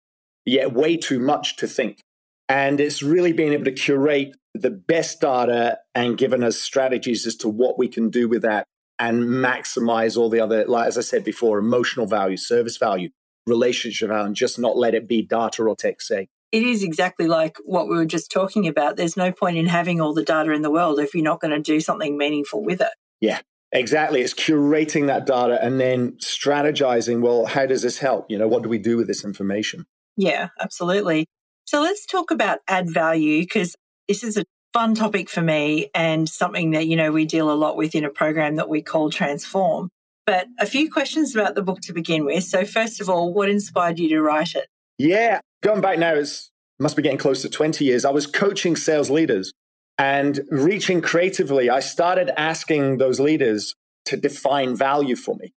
yet 0.45 0.73
way 0.73 0.97
too 0.97 1.19
much 1.19 1.55
to 1.57 1.67
think. 1.67 2.01
And 2.49 2.81
it's 2.81 3.01
really 3.01 3.31
being 3.31 3.53
able 3.53 3.65
to 3.65 3.71
curate 3.71 4.35
the 4.53 4.71
best 4.71 5.21
data 5.21 5.79
and 5.95 6.17
given 6.17 6.43
us 6.43 6.57
strategies 6.57 7.25
as 7.25 7.35
to 7.37 7.47
what 7.47 7.77
we 7.77 7.87
can 7.87 8.09
do 8.09 8.27
with 8.27 8.41
that 8.41 8.65
and 8.99 9.23
maximize 9.23 10.17
all 10.17 10.29
the 10.29 10.39
other, 10.39 10.65
like 10.65 10.87
as 10.87 10.97
I 10.97 11.01
said 11.01 11.23
before, 11.23 11.57
emotional 11.57 12.05
value, 12.05 12.37
service 12.37 12.77
value, 12.77 13.09
relationship 13.47 14.09
value, 14.09 14.27
and 14.27 14.35
just 14.35 14.59
not 14.59 14.77
let 14.77 14.93
it 14.93 15.07
be 15.07 15.21
data 15.21 15.63
or 15.63 15.75
tech 15.75 16.01
sake. 16.01 16.29
It 16.51 16.63
is 16.63 16.83
exactly 16.83 17.27
like 17.27 17.57
what 17.63 17.87
we 17.87 17.95
were 17.95 18.05
just 18.05 18.31
talking 18.31 18.67
about. 18.67 18.97
There's 18.97 19.15
no 19.15 19.31
point 19.31 19.57
in 19.57 19.67
having 19.67 20.01
all 20.01 20.13
the 20.13 20.23
data 20.23 20.51
in 20.51 20.63
the 20.63 20.71
world 20.71 20.99
if 20.99 21.13
you're 21.13 21.23
not 21.23 21.39
going 21.39 21.51
to 21.51 21.59
do 21.59 21.79
something 21.79 22.17
meaningful 22.17 22.63
with 22.63 22.81
it. 22.81 22.89
Yeah, 23.21 23.39
Exactly. 23.71 24.21
It's 24.21 24.33
curating 24.33 25.07
that 25.07 25.25
data 25.25 25.63
and 25.63 25.79
then 25.79 26.13
strategizing, 26.13 27.21
well, 27.21 27.45
how 27.45 27.65
does 27.65 27.83
this 27.83 27.99
help? 27.99 28.29
You 28.29 28.37
know, 28.37 28.47
what 28.47 28.63
do 28.63 28.69
we 28.69 28.79
do 28.79 28.97
with 28.97 29.07
this 29.07 29.23
information? 29.23 29.85
Yeah, 30.17 30.49
absolutely. 30.59 31.27
So 31.65 31.81
let's 31.81 32.05
talk 32.05 32.31
about 32.31 32.59
add 32.67 32.89
value 32.89 33.41
because 33.41 33.75
this 34.07 34.23
is 34.23 34.37
a 34.37 34.45
fun 34.73 34.95
topic 34.95 35.29
for 35.29 35.41
me 35.41 35.89
and 35.93 36.27
something 36.27 36.71
that, 36.71 36.87
you 36.87 36.95
know, 36.95 37.11
we 37.11 37.25
deal 37.25 37.51
a 37.51 37.53
lot 37.53 37.75
with 37.75 37.95
in 37.95 38.05
a 38.05 38.09
program 38.09 38.55
that 38.55 38.69
we 38.69 38.81
call 38.81 39.09
Transform. 39.09 39.89
But 40.25 40.47
a 40.59 40.65
few 40.65 40.91
questions 40.91 41.35
about 41.35 41.55
the 41.55 41.63
book 41.63 41.79
to 41.81 41.93
begin 41.93 42.23
with. 42.23 42.43
So, 42.43 42.63
first 42.63 43.01
of 43.01 43.09
all, 43.09 43.33
what 43.33 43.49
inspired 43.49 43.97
you 43.97 44.09
to 44.09 44.21
write 44.21 44.53
it? 44.53 44.67
Yeah, 44.97 45.39
going 45.63 45.81
back 45.81 45.97
now, 45.97 46.13
it 46.13 46.29
must 46.79 46.95
be 46.95 47.01
getting 47.01 47.17
close 47.17 47.41
to 47.41 47.49
20 47.49 47.83
years. 47.83 48.05
I 48.05 48.11
was 48.11 48.27
coaching 48.27 48.75
sales 48.75 49.09
leaders 49.09 49.53
and 49.99 50.39
reaching 50.49 51.01
creatively, 51.01 51.69
I 51.69 51.81
started 51.81 52.31
asking 52.39 52.97
those 52.97 53.19
leaders 53.19 53.75
to 54.05 54.15
define 54.15 54.75
value 54.75 55.17
for 55.17 55.35
me. 55.35 55.51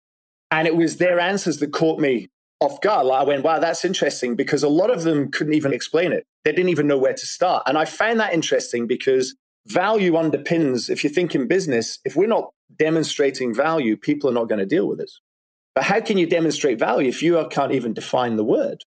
And 0.49 0.65
it 0.65 0.77
was 0.77 0.95
their 0.95 1.19
answers 1.19 1.57
that 1.59 1.73
caught 1.73 1.99
me 1.99 2.29
off 2.61 2.81
guard. 2.81 3.07
I 3.07 3.23
went, 3.23 3.43
wow, 3.43 3.59
that's 3.59 3.85
interesting 3.85 4.35
because 4.35 4.63
a 4.63 4.69
lot 4.69 4.89
of 4.89 5.03
them 5.03 5.31
couldn't 5.31 5.53
even 5.53 5.73
explain 5.73 6.11
it. 6.11 6.25
They 6.43 6.51
didn't 6.51 6.69
even 6.69 6.87
know 6.87 6.97
where 6.97 7.13
to 7.13 7.25
start. 7.25 7.63
And 7.65 7.77
I 7.77 7.85
found 7.85 8.19
that 8.19 8.33
interesting 8.33 8.87
because 8.87 9.35
value 9.67 10.13
underpins, 10.13 10.89
if 10.89 11.03
you 11.03 11.09
think 11.09 11.35
in 11.35 11.47
business, 11.47 11.99
if 12.03 12.15
we're 12.15 12.27
not 12.27 12.51
demonstrating 12.77 13.53
value, 13.53 13.95
people 13.95 14.29
are 14.29 14.33
not 14.33 14.49
going 14.49 14.59
to 14.59 14.65
deal 14.65 14.87
with 14.87 14.99
us. 14.99 15.19
But 15.75 15.85
how 15.85 16.01
can 16.01 16.17
you 16.17 16.25
demonstrate 16.25 16.79
value 16.79 17.07
if 17.07 17.23
you 17.23 17.47
can't 17.49 17.71
even 17.71 17.93
define 17.93 18.35
the 18.35 18.43
word? 18.43 18.83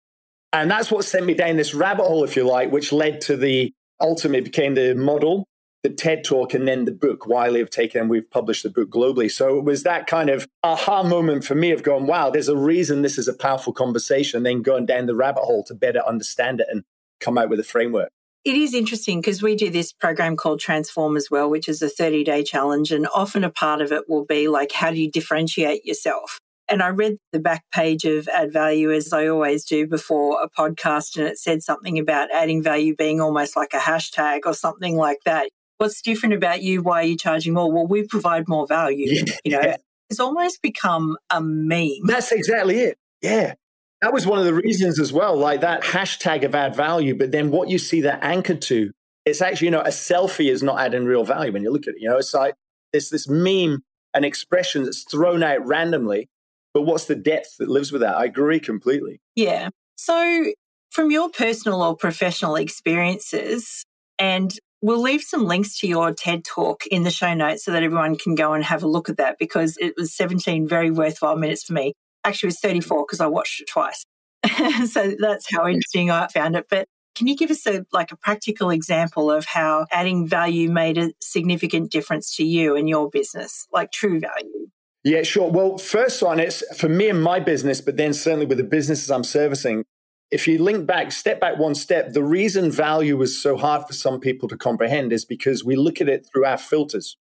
And 0.52 0.70
that's 0.70 0.90
what 0.90 1.04
sent 1.04 1.26
me 1.26 1.34
down 1.34 1.56
this 1.56 1.74
rabbit 1.74 2.04
hole, 2.04 2.24
if 2.24 2.34
you 2.34 2.42
like, 2.42 2.72
which 2.72 2.92
led 2.92 3.20
to 3.22 3.36
the 3.36 3.72
ultimately 4.00 4.40
became 4.40 4.74
the 4.74 4.94
model, 4.94 5.46
the 5.82 5.90
TED 5.90 6.24
talk, 6.24 6.54
and 6.54 6.68
then 6.68 6.84
the 6.84 6.92
book. 6.92 7.26
Wiley 7.26 7.60
have 7.60 7.70
taken 7.70 8.02
and 8.02 8.10
we've 8.10 8.30
published 8.30 8.62
the 8.62 8.70
book 8.70 8.90
globally. 8.90 9.30
So 9.30 9.58
it 9.58 9.64
was 9.64 9.82
that 9.84 10.06
kind 10.06 10.28
of 10.28 10.46
aha 10.62 11.02
moment 11.02 11.44
for 11.44 11.54
me 11.54 11.70
of 11.70 11.82
going, 11.82 12.06
wow, 12.06 12.30
there's 12.30 12.48
a 12.48 12.56
reason 12.56 13.02
this 13.02 13.18
is 13.18 13.28
a 13.28 13.34
powerful 13.34 13.72
conversation, 13.72 14.38
and 14.38 14.46
then 14.46 14.62
going 14.62 14.86
down 14.86 15.06
the 15.06 15.14
rabbit 15.14 15.42
hole 15.42 15.64
to 15.64 15.74
better 15.74 16.00
understand 16.00 16.60
it 16.60 16.66
and 16.70 16.84
come 17.20 17.38
out 17.38 17.48
with 17.48 17.60
a 17.60 17.64
framework. 17.64 18.10
It 18.42 18.56
is 18.56 18.72
interesting 18.72 19.20
because 19.20 19.42
we 19.42 19.54
do 19.54 19.68
this 19.68 19.92
program 19.92 20.34
called 20.34 20.60
Transform 20.60 21.16
as 21.16 21.30
well, 21.30 21.50
which 21.50 21.68
is 21.68 21.82
a 21.82 21.90
30 21.90 22.24
day 22.24 22.42
challenge. 22.42 22.90
And 22.90 23.06
often 23.14 23.44
a 23.44 23.50
part 23.50 23.82
of 23.82 23.92
it 23.92 24.08
will 24.08 24.24
be 24.24 24.48
like, 24.48 24.72
how 24.72 24.90
do 24.90 24.96
you 24.96 25.10
differentiate 25.10 25.84
yourself? 25.84 26.40
And 26.66 26.82
I 26.82 26.88
read 26.88 27.16
the 27.32 27.40
back 27.40 27.64
page 27.74 28.04
of 28.04 28.28
Add 28.28 28.52
Value 28.52 28.92
as 28.92 29.12
I 29.12 29.26
always 29.26 29.64
do 29.64 29.86
before 29.88 30.40
a 30.40 30.48
podcast, 30.48 31.18
and 31.18 31.26
it 31.26 31.36
said 31.36 31.62
something 31.62 31.98
about 31.98 32.30
adding 32.32 32.62
value 32.62 32.94
being 32.94 33.20
almost 33.20 33.56
like 33.56 33.74
a 33.74 33.78
hashtag 33.78 34.40
or 34.46 34.54
something 34.54 34.96
like 34.96 35.18
that. 35.24 35.50
What's 35.80 36.02
different 36.02 36.34
about 36.34 36.62
you? 36.62 36.82
Why 36.82 37.00
are 37.00 37.06
you 37.06 37.16
charging 37.16 37.54
more? 37.54 37.72
Well, 37.72 37.86
we 37.86 38.06
provide 38.06 38.48
more 38.48 38.66
value. 38.66 39.06
Yeah. 39.10 39.34
You 39.44 39.52
know, 39.52 39.76
it's 40.10 40.20
almost 40.20 40.60
become 40.62 41.16
a 41.30 41.40
meme. 41.40 42.06
That's 42.06 42.32
exactly 42.32 42.80
it. 42.80 42.98
Yeah. 43.22 43.54
That 44.02 44.12
was 44.12 44.26
one 44.26 44.38
of 44.38 44.44
the 44.44 44.54
reasons 44.54 44.98
as 44.98 45.12
well, 45.12 45.36
like 45.36 45.60
that 45.60 45.82
hashtag 45.82 46.44
of 46.44 46.54
add 46.54 46.74
value. 46.74 47.14
But 47.14 47.32
then 47.32 47.50
what 47.50 47.68
you 47.68 47.78
see 47.78 48.00
that 48.02 48.22
anchored 48.22 48.62
to, 48.62 48.90
it's 49.24 49.40
actually, 49.40 49.66
you 49.66 49.72
know, 49.72 49.80
a 49.80 49.88
selfie 49.88 50.50
is 50.50 50.62
not 50.62 50.80
adding 50.80 51.04
real 51.04 51.24
value 51.24 51.52
when 51.52 51.62
you 51.62 51.70
look 51.70 51.86
at 51.86 51.94
it. 51.94 52.00
You 52.00 52.08
know, 52.08 52.18
it's 52.18 52.34
like 52.34 52.54
it's 52.92 53.10
this 53.10 53.28
meme, 53.28 53.82
an 54.14 54.24
expression 54.24 54.84
that's 54.84 55.02
thrown 55.02 55.42
out 55.42 55.66
randomly 55.66 56.28
but 56.72 56.82
what's 56.82 57.06
the 57.06 57.16
depth 57.16 57.56
that 57.58 57.68
lives 57.68 57.92
with 57.92 58.02
that? 58.02 58.16
I 58.16 58.24
agree 58.24 58.60
completely. 58.60 59.20
Yeah. 59.34 59.70
So, 59.96 60.52
from 60.90 61.10
your 61.10 61.28
personal 61.30 61.82
or 61.82 61.96
professional 61.96 62.56
experiences, 62.56 63.84
and 64.18 64.56
we'll 64.82 65.00
leave 65.00 65.22
some 65.22 65.44
links 65.44 65.78
to 65.80 65.86
your 65.86 66.12
TED 66.12 66.44
talk 66.44 66.86
in 66.86 67.02
the 67.02 67.10
show 67.10 67.34
notes 67.34 67.64
so 67.64 67.72
that 67.72 67.82
everyone 67.82 68.16
can 68.16 68.34
go 68.34 68.52
and 68.52 68.64
have 68.64 68.82
a 68.82 68.88
look 68.88 69.08
at 69.08 69.16
that 69.18 69.36
because 69.38 69.76
it 69.78 69.94
was 69.96 70.14
17 70.14 70.66
very 70.66 70.90
worthwhile 70.90 71.36
minutes 71.36 71.64
for 71.64 71.72
me. 71.72 71.94
Actually, 72.24 72.48
it 72.48 72.54
was 72.54 72.60
34 72.60 73.06
because 73.06 73.20
I 73.20 73.26
watched 73.26 73.60
it 73.60 73.68
twice. 73.68 74.04
so 74.90 75.14
that's 75.18 75.46
how 75.52 75.66
interesting 75.66 76.10
I 76.10 76.26
found 76.28 76.56
it. 76.56 76.66
But 76.68 76.86
can 77.14 77.26
you 77.26 77.36
give 77.36 77.50
us 77.50 77.66
a 77.66 77.84
like 77.92 78.12
a 78.12 78.16
practical 78.16 78.70
example 78.70 79.30
of 79.30 79.44
how 79.44 79.86
adding 79.90 80.28
value 80.28 80.70
made 80.70 80.96
a 80.96 81.12
significant 81.20 81.90
difference 81.90 82.34
to 82.36 82.44
you 82.44 82.76
and 82.76 82.88
your 82.88 83.10
business, 83.10 83.66
like 83.72 83.92
true 83.92 84.20
value? 84.20 84.68
Yeah, 85.02 85.22
sure. 85.22 85.50
Well, 85.50 85.78
first 85.78 86.22
one, 86.22 86.38
it's 86.38 86.62
for 86.78 86.88
me 86.88 87.08
and 87.08 87.22
my 87.22 87.40
business, 87.40 87.80
but 87.80 87.96
then 87.96 88.12
certainly 88.12 88.46
with 88.46 88.58
the 88.58 88.64
businesses 88.64 89.10
I'm 89.10 89.24
servicing. 89.24 89.84
If 90.30 90.46
you 90.46 90.62
link 90.62 90.86
back, 90.86 91.10
step 91.10 91.40
back 91.40 91.58
one 91.58 91.74
step, 91.74 92.12
the 92.12 92.22
reason 92.22 92.70
value 92.70 93.16
was 93.16 93.40
so 93.40 93.56
hard 93.56 93.86
for 93.86 93.94
some 93.94 94.20
people 94.20 94.48
to 94.48 94.56
comprehend 94.56 95.12
is 95.12 95.24
because 95.24 95.64
we 95.64 95.74
look 95.74 96.00
at 96.00 96.08
it 96.08 96.26
through 96.26 96.44
our 96.44 96.58
filters, 96.58 97.16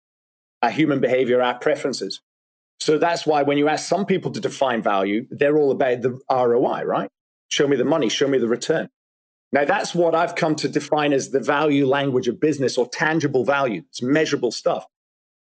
our 0.62 0.70
human 0.70 1.00
behavior, 1.00 1.42
our 1.42 1.58
preferences. 1.58 2.22
So 2.80 2.98
that's 2.98 3.26
why 3.26 3.44
when 3.44 3.58
you 3.58 3.70
ask 3.70 3.88
some 3.88 4.06
people 4.06 4.32
to 4.32 4.42
define 4.42 4.82
value, 4.82 5.26
they're 5.32 5.58
all 5.58 5.72
about 5.72 6.02
the 6.02 6.20
ROI, 6.30 6.84
right? 6.84 7.10
Show 7.50 7.68
me 7.68 7.78
the 7.78 7.86
money, 7.86 8.10
show 8.10 8.28
me 8.28 8.38
the 8.38 8.48
return. 8.48 8.90
Now, 9.54 9.64
that's 9.64 9.96
what 9.96 10.14
I've 10.14 10.36
come 10.36 10.56
to 10.56 10.68
define 10.68 11.14
as 11.14 11.30
the 11.30 11.40
value 11.40 11.88
language 11.88 12.28
of 12.28 12.40
business 12.40 12.78
or 12.78 12.90
tangible 12.90 13.46
value. 13.46 13.84
It's 13.90 14.02
measurable 14.02 14.52
stuff. 14.52 14.86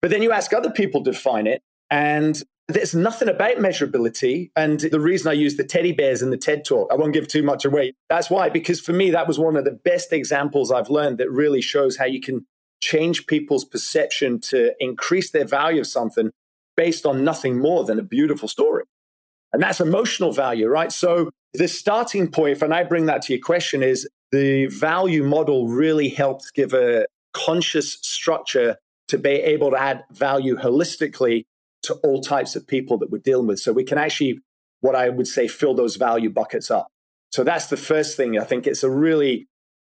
But 0.01 0.11
then 0.11 0.23
you 0.23 0.33
ask 0.33 0.55
other 0.55 0.71
people 0.71 1.05
to 1.05 1.13
define 1.13 1.47
it, 1.47 1.63
and 1.91 2.43
there's 2.75 2.95
nothing 2.95 3.29
about 3.29 3.57
measurability. 3.57 4.51
And 4.57 4.81
the 4.81 5.01
reason 5.01 5.29
I 5.29 5.35
use 5.35 5.57
the 5.57 5.65
teddy 5.65 5.93
bears 5.93 6.23
in 6.23 6.31
the 6.31 6.37
TED 6.37 6.65
talk, 6.65 6.91
I 6.93 6.97
won't 6.97 7.15
give 7.15 7.29
too 7.29 7.43
much 7.43 7.65
away. 7.65 7.95
That's 8.09 8.31
why, 8.31 8.49
because 8.49 8.81
for 8.81 8.93
me, 8.93 9.11
that 9.11 9.27
was 9.29 9.39
one 9.39 9.57
of 9.57 9.65
the 9.65 9.71
best 9.71 10.13
examples 10.13 10.71
I've 10.71 10.91
learned 10.91 11.19
that 11.19 11.31
really 11.31 11.61
shows 11.61 11.97
how 11.97 12.07
you 12.07 12.21
can 12.21 12.47
change 12.83 13.27
people's 13.27 13.65
perception 13.65 14.41
to 14.41 14.73
increase 14.81 15.31
their 15.31 15.45
value 15.45 15.81
of 15.81 15.87
something 15.87 16.31
based 16.77 17.05
on 17.05 17.25
nothing 17.25 17.59
more 17.59 17.85
than 17.85 17.99
a 17.99 18.03
beautiful 18.03 18.49
story. 18.49 18.85
And 19.53 19.63
that's 19.63 19.81
emotional 19.81 20.33
value, 20.33 20.69
right? 20.69 20.93
So 20.93 21.31
the 21.55 21.69
starting 21.69 22.31
point, 22.31 22.63
and 22.63 22.73
I 22.73 22.85
bring 22.85 23.07
that 23.07 23.23
to 23.23 23.33
your 23.35 23.43
question, 23.43 23.83
is 23.83 24.09
the 24.33 24.67
value 24.67 25.25
model 25.25 25.69
really 25.69 26.09
helps 26.09 26.51
give 26.51 26.73
a 26.73 27.07
conscious 27.33 27.95
structure 28.03 28.77
to 29.09 29.19
be 29.19 29.31
able 29.31 29.73
to 29.73 29.77
add 29.77 30.05
value 30.13 30.57
holistically 30.57 31.45
to 31.83 31.95
all 32.03 32.21
types 32.21 32.57
of 32.57 32.67
people 32.67 32.99
that 32.99 33.11
we're 33.11 33.19
dealing 33.19 33.47
with. 33.47 33.61
So 33.61 33.73
we 33.73 33.85
can 33.85 33.99
actually, 33.99 34.41
what 34.81 34.95
I 34.95 35.09
would 35.09 35.27
say, 35.27 35.49
fill 35.49 35.75
those 35.75 35.97
value 35.97 36.31
buckets 36.31 36.71
up. 36.71 36.89
So 37.31 37.45
that's 37.45 37.67
the 37.67 37.77
first 37.77 38.17
thing. 38.17 38.39
I 38.39 38.45
think 38.45 38.67
it's 38.67 38.83
a 38.83 38.91
really 38.91 39.47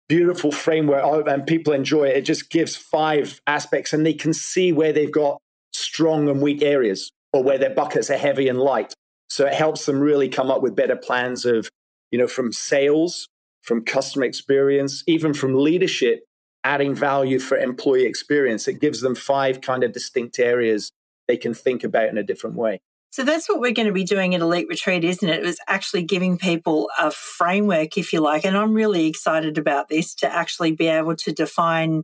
beautiful 0.08 0.50
framework 0.50 1.02
oh, 1.04 1.22
and 1.22 1.46
people 1.46 1.72
enjoy 1.72 2.04
it. 2.04 2.16
It 2.16 2.24
just 2.24 2.50
gives 2.50 2.76
five 2.76 3.40
aspects 3.46 3.92
and 3.92 4.04
they 4.04 4.14
can 4.14 4.32
see 4.32 4.72
where 4.72 4.92
they've 4.92 5.12
got 5.12 5.38
strong 5.72 6.28
and 6.28 6.40
weak 6.40 6.62
areas 6.62 7.10
or 7.32 7.42
where 7.42 7.58
their 7.58 7.74
buckets 7.74 8.10
are 8.10 8.16
heavy 8.16 8.48
and 8.48 8.58
light. 8.58 8.94
So 9.28 9.46
it 9.46 9.54
helps 9.54 9.86
them 9.86 10.00
really 10.00 10.28
come 10.28 10.50
up 10.50 10.62
with 10.62 10.74
better 10.74 10.96
plans 10.96 11.44
of, 11.44 11.68
you 12.10 12.18
know, 12.18 12.26
from 12.26 12.52
sales, 12.52 13.28
from 13.62 13.84
customer 13.84 14.24
experience, 14.24 15.04
even 15.06 15.34
from 15.34 15.54
leadership, 15.54 16.24
adding 16.64 16.94
value 16.94 17.38
for 17.38 17.58
employee 17.58 18.06
experience. 18.06 18.66
It 18.66 18.80
gives 18.80 19.02
them 19.02 19.14
five 19.14 19.60
kind 19.60 19.84
of 19.84 19.92
distinct 19.92 20.38
areas 20.38 20.90
they 21.28 21.36
can 21.36 21.54
think 21.54 21.84
about 21.84 22.08
in 22.08 22.18
a 22.18 22.22
different 22.22 22.56
way. 22.56 22.80
So 23.10 23.24
that's 23.24 23.48
what 23.48 23.60
we're 23.60 23.72
going 23.72 23.86
to 23.86 23.92
be 23.92 24.04
doing 24.04 24.34
at 24.34 24.40
Elite 24.40 24.66
Retreat, 24.68 25.04
isn't 25.04 25.28
it? 25.28 25.40
It 25.40 25.46
was 25.46 25.58
actually 25.66 26.02
giving 26.02 26.36
people 26.36 26.90
a 26.98 27.10
framework, 27.10 27.96
if 27.96 28.12
you 28.12 28.20
like. 28.20 28.44
And 28.44 28.56
I'm 28.56 28.74
really 28.74 29.06
excited 29.06 29.56
about 29.56 29.88
this 29.88 30.14
to 30.16 30.32
actually 30.32 30.72
be 30.72 30.88
able 30.88 31.16
to 31.16 31.32
define 31.32 32.02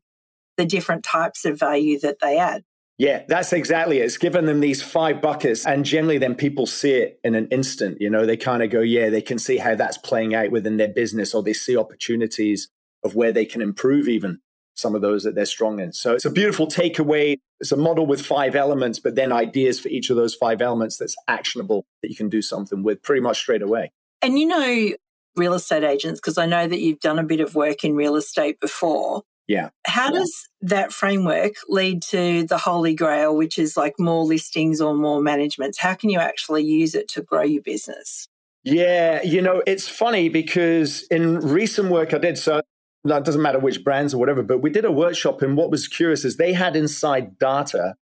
the 0.56 0.64
different 0.64 1.04
types 1.04 1.44
of 1.44 1.58
value 1.58 1.98
that 2.00 2.20
they 2.20 2.38
add. 2.38 2.64
Yeah, 2.96 3.24
that's 3.26 3.52
exactly 3.52 3.98
it. 3.98 4.04
It's 4.04 4.18
given 4.18 4.46
them 4.46 4.60
these 4.60 4.80
five 4.80 5.20
buckets, 5.20 5.66
and 5.66 5.84
generally, 5.84 6.18
then 6.18 6.36
people 6.36 6.64
see 6.64 6.92
it 6.92 7.18
in 7.24 7.34
an 7.34 7.48
instant. 7.48 8.00
You 8.00 8.08
know, 8.08 8.24
they 8.24 8.36
kind 8.36 8.62
of 8.62 8.70
go, 8.70 8.80
yeah, 8.80 9.10
they 9.10 9.20
can 9.20 9.38
see 9.38 9.56
how 9.56 9.74
that's 9.74 9.98
playing 9.98 10.32
out 10.32 10.52
within 10.52 10.76
their 10.76 10.88
business, 10.88 11.34
or 11.34 11.42
they 11.42 11.54
see 11.54 11.76
opportunities 11.76 12.68
of 13.02 13.16
where 13.16 13.32
they 13.32 13.46
can 13.46 13.62
improve 13.62 14.08
even 14.08 14.40
some 14.74 14.94
of 14.94 15.02
those 15.02 15.22
that 15.24 15.34
they're 15.34 15.46
strong 15.46 15.80
in. 15.80 15.92
So 15.92 16.14
it's 16.14 16.24
a 16.24 16.30
beautiful 16.30 16.66
takeaway. 16.66 17.38
It's 17.60 17.72
a 17.72 17.76
model 17.76 18.06
with 18.06 18.20
five 18.20 18.54
elements, 18.54 18.98
but 18.98 19.14
then 19.14 19.32
ideas 19.32 19.80
for 19.80 19.88
each 19.88 20.10
of 20.10 20.16
those 20.16 20.34
five 20.34 20.60
elements 20.60 20.96
that's 20.96 21.16
actionable 21.28 21.86
that 22.02 22.10
you 22.10 22.16
can 22.16 22.28
do 22.28 22.42
something 22.42 22.82
with 22.82 23.02
pretty 23.02 23.20
much 23.20 23.38
straight 23.38 23.62
away. 23.62 23.92
And 24.20 24.38
you 24.38 24.46
know, 24.46 24.90
real 25.36 25.54
estate 25.54 25.84
agents, 25.84 26.20
because 26.20 26.38
I 26.38 26.46
know 26.46 26.66
that 26.66 26.80
you've 26.80 27.00
done 27.00 27.18
a 27.18 27.24
bit 27.24 27.40
of 27.40 27.54
work 27.54 27.84
in 27.84 27.94
real 27.94 28.16
estate 28.16 28.60
before. 28.60 29.22
Yeah. 29.46 29.70
How 29.86 30.06
yeah. 30.06 30.20
does 30.20 30.48
that 30.62 30.92
framework 30.92 31.52
lead 31.68 32.02
to 32.04 32.44
the 32.44 32.58
holy 32.58 32.94
grail, 32.94 33.36
which 33.36 33.58
is 33.58 33.76
like 33.76 33.94
more 33.98 34.24
listings 34.24 34.80
or 34.80 34.94
more 34.94 35.20
managements? 35.20 35.78
How 35.78 35.94
can 35.94 36.10
you 36.10 36.18
actually 36.18 36.64
use 36.64 36.94
it 36.94 37.08
to 37.08 37.22
grow 37.22 37.42
your 37.42 37.62
business? 37.62 38.28
Yeah, 38.64 39.22
you 39.22 39.42
know, 39.42 39.62
it's 39.66 39.86
funny 39.86 40.30
because 40.30 41.02
in 41.10 41.40
recent 41.40 41.90
work 41.90 42.14
I 42.14 42.18
did, 42.18 42.38
so 42.38 42.62
it 43.04 43.24
doesn't 43.24 43.42
matter 43.42 43.58
which 43.58 43.84
brands 43.84 44.14
or 44.14 44.18
whatever, 44.18 44.42
but 44.42 44.62
we 44.62 44.70
did 44.70 44.84
a 44.84 44.92
workshop. 44.92 45.42
And 45.42 45.56
what 45.56 45.70
was 45.70 45.88
curious 45.88 46.24
is 46.24 46.36
they 46.36 46.54
had 46.54 46.74
inside 46.74 47.38
data 47.38 47.96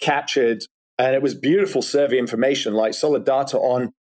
captured, 0.00 0.64
and 0.98 1.14
it 1.14 1.22
was 1.22 1.34
beautiful 1.34 1.82
survey 1.82 2.18
information, 2.18 2.74
like 2.74 2.94
solid 2.94 3.24
data 3.24 3.58
on 3.58 3.92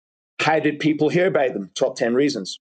how 0.41 0.59
did 0.59 0.79
people 0.79 1.09
hear 1.09 1.27
about 1.27 1.55
them? 1.55 1.71
Top 1.75 1.97
10 1.97 2.15
reasons. 2.15 2.59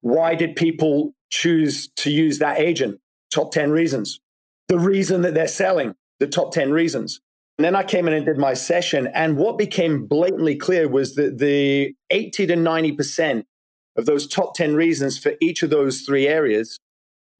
Why 0.00 0.34
did 0.34 0.56
people 0.56 1.14
choose 1.30 1.88
to 1.96 2.10
use 2.10 2.38
that 2.38 2.60
agent? 2.60 3.00
Top 3.32 3.50
10 3.50 3.70
reasons. 3.70 4.20
The 4.68 4.78
reason 4.78 5.22
that 5.22 5.34
they're 5.34 5.48
selling, 5.48 5.94
the 6.20 6.26
top 6.26 6.52
10 6.52 6.70
reasons. 6.70 7.20
And 7.58 7.64
then 7.64 7.74
I 7.74 7.82
came 7.82 8.06
in 8.06 8.14
and 8.14 8.26
did 8.26 8.36
my 8.36 8.54
session. 8.54 9.08
And 9.14 9.36
what 9.36 9.58
became 9.58 10.06
blatantly 10.06 10.56
clear 10.56 10.88
was 10.88 11.14
that 11.14 11.38
the 11.38 11.94
80 12.10 12.46
to 12.48 12.54
90% 12.54 13.44
of 13.96 14.06
those 14.06 14.26
top 14.26 14.54
10 14.54 14.74
reasons 14.74 15.18
for 15.18 15.32
each 15.40 15.62
of 15.62 15.70
those 15.70 16.02
three 16.02 16.26
areas 16.26 16.78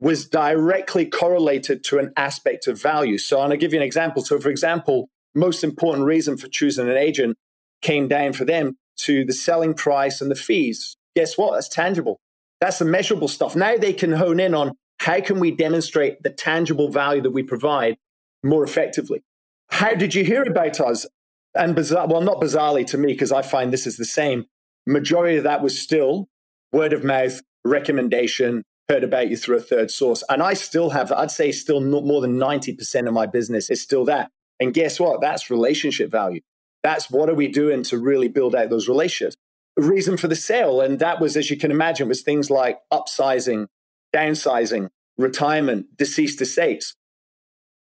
was 0.04 0.26
directly 0.26 1.06
correlated 1.06 1.82
to 1.82 1.98
an 1.98 2.12
aspect 2.14 2.66
of 2.66 2.80
value. 2.80 3.16
So, 3.16 3.48
to 3.48 3.56
give 3.56 3.72
you 3.72 3.78
an 3.78 3.86
example. 3.86 4.22
So, 4.22 4.38
for 4.38 4.50
example, 4.50 5.08
most 5.34 5.64
important 5.64 6.04
reason 6.04 6.36
for 6.36 6.46
choosing 6.46 6.90
an 6.90 6.96
agent 6.98 7.38
came 7.80 8.06
down 8.06 8.34
for 8.34 8.44
them 8.44 8.76
to 8.98 9.24
the 9.24 9.32
selling 9.32 9.72
price 9.72 10.20
and 10.20 10.30
the 10.30 10.34
fees. 10.36 10.94
Guess 11.16 11.38
what? 11.38 11.54
That's 11.54 11.70
tangible. 11.70 12.20
That's 12.60 12.78
the 12.78 12.84
measurable 12.84 13.28
stuff. 13.28 13.56
Now 13.56 13.78
they 13.78 13.94
can 13.94 14.12
hone 14.12 14.40
in 14.40 14.54
on 14.54 14.72
how 14.98 15.22
can 15.22 15.40
we 15.40 15.50
demonstrate 15.50 16.22
the 16.22 16.30
tangible 16.30 16.90
value 16.90 17.22
that 17.22 17.30
we 17.30 17.42
provide 17.42 17.96
more 18.42 18.62
effectively. 18.62 19.22
How 19.70 19.94
did 19.94 20.14
you 20.14 20.22
hear 20.22 20.42
about 20.42 20.80
us? 20.80 21.06
And 21.54 21.74
bizarre, 21.74 22.06
well, 22.08 22.20
not 22.20 22.42
bizarrely 22.42 22.86
to 22.88 22.98
me, 22.98 23.12
because 23.14 23.32
I 23.32 23.40
find 23.40 23.72
this 23.72 23.86
is 23.86 23.96
the 23.96 24.04
same. 24.04 24.44
Majority 24.86 25.38
of 25.38 25.44
that 25.44 25.62
was 25.62 25.80
still 25.80 26.28
word 26.72 26.92
of 26.92 27.04
mouth, 27.04 27.40
recommendation, 27.64 28.64
heard 28.88 29.04
about 29.04 29.28
you 29.28 29.36
through 29.36 29.56
a 29.56 29.60
third 29.60 29.90
source. 29.90 30.22
And 30.28 30.42
I 30.42 30.54
still 30.54 30.90
have, 30.90 31.10
I'd 31.12 31.30
say, 31.30 31.52
still 31.52 31.80
more 31.80 32.20
than 32.20 32.36
90% 32.36 33.08
of 33.08 33.14
my 33.14 33.26
business 33.26 33.70
is 33.70 33.82
still 33.82 34.04
that. 34.06 34.30
And 34.60 34.74
guess 34.74 35.00
what? 35.00 35.20
That's 35.20 35.50
relationship 35.50 36.10
value. 36.10 36.40
That's 36.82 37.10
what 37.10 37.30
are 37.30 37.34
we 37.34 37.48
doing 37.48 37.82
to 37.84 37.98
really 37.98 38.28
build 38.28 38.54
out 38.54 38.70
those 38.70 38.88
relationships? 38.88 39.36
The 39.76 39.82
reason 39.82 40.16
for 40.16 40.28
the 40.28 40.36
sale. 40.36 40.80
And 40.80 40.98
that 40.98 41.20
was, 41.20 41.36
as 41.36 41.50
you 41.50 41.56
can 41.56 41.70
imagine, 41.70 42.08
was 42.08 42.22
things 42.22 42.50
like 42.50 42.78
upsizing, 42.92 43.66
downsizing, 44.14 44.90
retirement, 45.16 45.96
deceased 45.96 46.40
estates. 46.40 46.94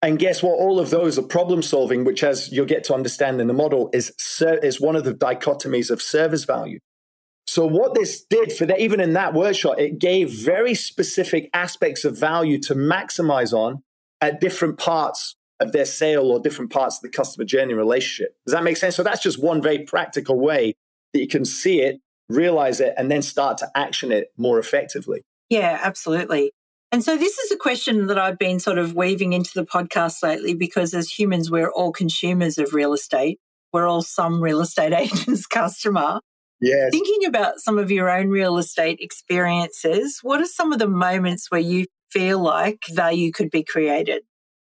And 0.01 0.19
guess 0.19 0.41
what? 0.41 0.53
All 0.53 0.79
of 0.79 0.89
those 0.89 1.17
are 1.17 1.23
problem 1.23 1.61
solving, 1.61 2.03
which, 2.03 2.23
as 2.23 2.51
you'll 2.51 2.65
get 2.65 2.83
to 2.85 2.93
understand 2.93 3.39
in 3.39 3.47
the 3.47 3.53
model, 3.53 3.89
is, 3.93 4.13
is 4.41 4.81
one 4.81 4.95
of 4.95 5.03
the 5.03 5.13
dichotomies 5.13 5.91
of 5.91 6.01
service 6.01 6.45
value. 6.45 6.79
So 7.47 7.65
what 7.65 7.93
this 7.93 8.23
did 8.23 8.51
for 8.51 8.65
that, 8.65 8.79
even 8.79 8.99
in 8.99 9.13
that 9.13 9.33
workshop, 9.33 9.77
it 9.77 9.99
gave 9.99 10.31
very 10.31 10.73
specific 10.73 11.49
aspects 11.53 12.05
of 12.05 12.17
value 12.17 12.59
to 12.61 12.75
maximize 12.75 13.53
on 13.53 13.83
at 14.21 14.39
different 14.39 14.77
parts 14.77 15.35
of 15.59 15.71
their 15.71 15.85
sale 15.85 16.31
or 16.31 16.39
different 16.39 16.71
parts 16.71 16.97
of 16.97 17.01
the 17.01 17.09
customer 17.09 17.45
journey 17.45 17.73
relationship. 17.73 18.35
Does 18.45 18.53
that 18.53 18.63
make 18.63 18.77
sense? 18.77 18.95
So 18.95 19.03
that's 19.03 19.21
just 19.21 19.41
one 19.41 19.61
very 19.61 19.79
practical 19.79 20.39
way 20.39 20.73
that 21.13 21.19
you 21.19 21.27
can 21.27 21.45
see 21.45 21.81
it, 21.81 21.99
realize 22.29 22.79
it, 22.79 22.93
and 22.97 23.11
then 23.11 23.21
start 23.21 23.57
to 23.59 23.69
action 23.75 24.11
it 24.11 24.31
more 24.37 24.59
effectively. 24.59 25.23
Yeah, 25.49 25.79
absolutely. 25.81 26.51
And 26.91 27.03
so 27.03 27.17
this 27.17 27.37
is 27.39 27.51
a 27.51 27.57
question 27.57 28.07
that 28.07 28.19
I've 28.19 28.37
been 28.37 28.59
sort 28.59 28.77
of 28.77 28.93
weaving 28.93 29.33
into 29.33 29.51
the 29.55 29.65
podcast 29.65 30.21
lately 30.21 30.53
because 30.53 30.93
as 30.93 31.09
humans, 31.09 31.49
we're 31.49 31.71
all 31.71 31.91
consumers 31.91 32.57
of 32.57 32.73
real 32.73 32.93
estate. 32.93 33.39
We're 33.71 33.87
all 33.87 34.03
some 34.03 34.41
real 34.41 34.61
estate 34.61 34.93
agent's 34.97 35.47
customer. 35.47 36.19
Yes. 36.63 36.91
Thinking 36.91 37.25
about 37.25 37.59
some 37.59 37.77
of 37.77 37.91
your 37.91 38.09
own 38.09 38.29
real 38.29 38.57
estate 38.57 38.99
experiences, 39.01 40.19
what 40.21 40.39
are 40.39 40.45
some 40.45 40.71
of 40.71 40.79
the 40.79 40.87
moments 40.87 41.51
where 41.51 41.59
you 41.59 41.87
feel 42.09 42.39
like 42.39 42.79
value 42.89 43.33
could 43.33 43.51
be 43.51 43.65
created? 43.65 44.23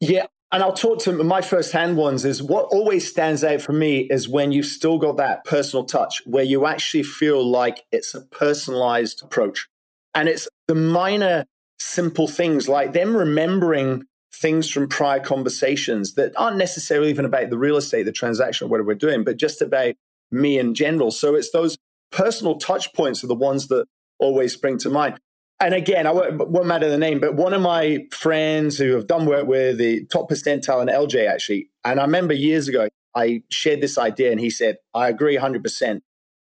Yeah. 0.00 0.26
And 0.50 0.62
I'll 0.62 0.72
talk 0.72 1.00
to 1.00 1.12
my 1.12 1.42
first 1.42 1.72
hand 1.72 1.98
ones 1.98 2.24
is 2.24 2.42
what 2.42 2.66
always 2.66 3.06
stands 3.06 3.44
out 3.44 3.60
for 3.60 3.72
me 3.72 4.02
is 4.10 4.30
when 4.30 4.50
you've 4.50 4.64
still 4.64 4.96
got 4.96 5.18
that 5.18 5.44
personal 5.44 5.84
touch 5.84 6.22
where 6.24 6.44
you 6.44 6.64
actually 6.64 7.02
feel 7.02 7.44
like 7.44 7.82
it's 7.92 8.14
a 8.14 8.22
personalized 8.22 9.22
approach. 9.22 9.68
And 10.14 10.26
it's 10.26 10.48
the 10.68 10.74
minor, 10.74 11.44
simple 11.78 12.28
things 12.28 12.66
like 12.66 12.94
them 12.94 13.14
remembering 13.14 14.04
things 14.32 14.70
from 14.70 14.88
prior 14.88 15.20
conversations 15.20 16.14
that 16.14 16.32
aren't 16.36 16.56
necessarily 16.56 17.10
even 17.10 17.26
about 17.26 17.50
the 17.50 17.58
real 17.58 17.76
estate, 17.76 18.04
the 18.04 18.12
transaction, 18.12 18.66
or 18.66 18.70
whatever 18.70 18.86
we're 18.86 18.94
doing, 18.94 19.22
but 19.22 19.36
just 19.36 19.60
about 19.60 19.94
me 20.34 20.58
in 20.58 20.74
general. 20.74 21.10
So 21.10 21.34
it's 21.34 21.50
those 21.50 21.76
personal 22.10 22.56
touch 22.56 22.92
points 22.92 23.24
are 23.24 23.28
the 23.28 23.34
ones 23.34 23.68
that 23.68 23.86
always 24.18 24.52
spring 24.52 24.78
to 24.78 24.90
mind. 24.90 25.18
And 25.60 25.74
again, 25.74 26.06
I 26.06 26.12
won't, 26.12 26.66
matter 26.66 26.90
the 26.90 26.98
name, 26.98 27.20
but 27.20 27.34
one 27.34 27.54
of 27.54 27.62
my 27.62 28.06
friends 28.10 28.76
who 28.76 28.94
have 28.94 29.06
done 29.06 29.24
work 29.24 29.46
with 29.46 29.78
the 29.78 30.04
top 30.06 30.28
percentile 30.28 30.82
in 30.82 30.88
LJ 30.88 31.28
actually, 31.28 31.70
and 31.84 32.00
I 32.00 32.04
remember 32.04 32.34
years 32.34 32.68
ago, 32.68 32.88
I 33.14 33.42
shared 33.50 33.80
this 33.80 33.96
idea 33.96 34.32
and 34.32 34.40
he 34.40 34.50
said, 34.50 34.78
I 34.92 35.08
agree 35.08 35.38
100%. 35.38 36.00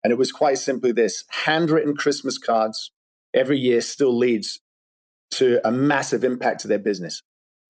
And 0.03 0.11
it 0.11 0.17
was 0.17 0.31
quite 0.31 0.57
simply 0.57 0.91
this 0.91 1.23
handwritten 1.29 1.95
Christmas 1.95 2.37
cards 2.37 2.91
every 3.33 3.57
year 3.57 3.81
still 3.81 4.15
leads 4.15 4.59
to 5.31 5.65
a 5.67 5.71
massive 5.71 6.23
impact 6.23 6.61
to 6.61 6.67
their 6.67 6.79
business. 6.79 7.21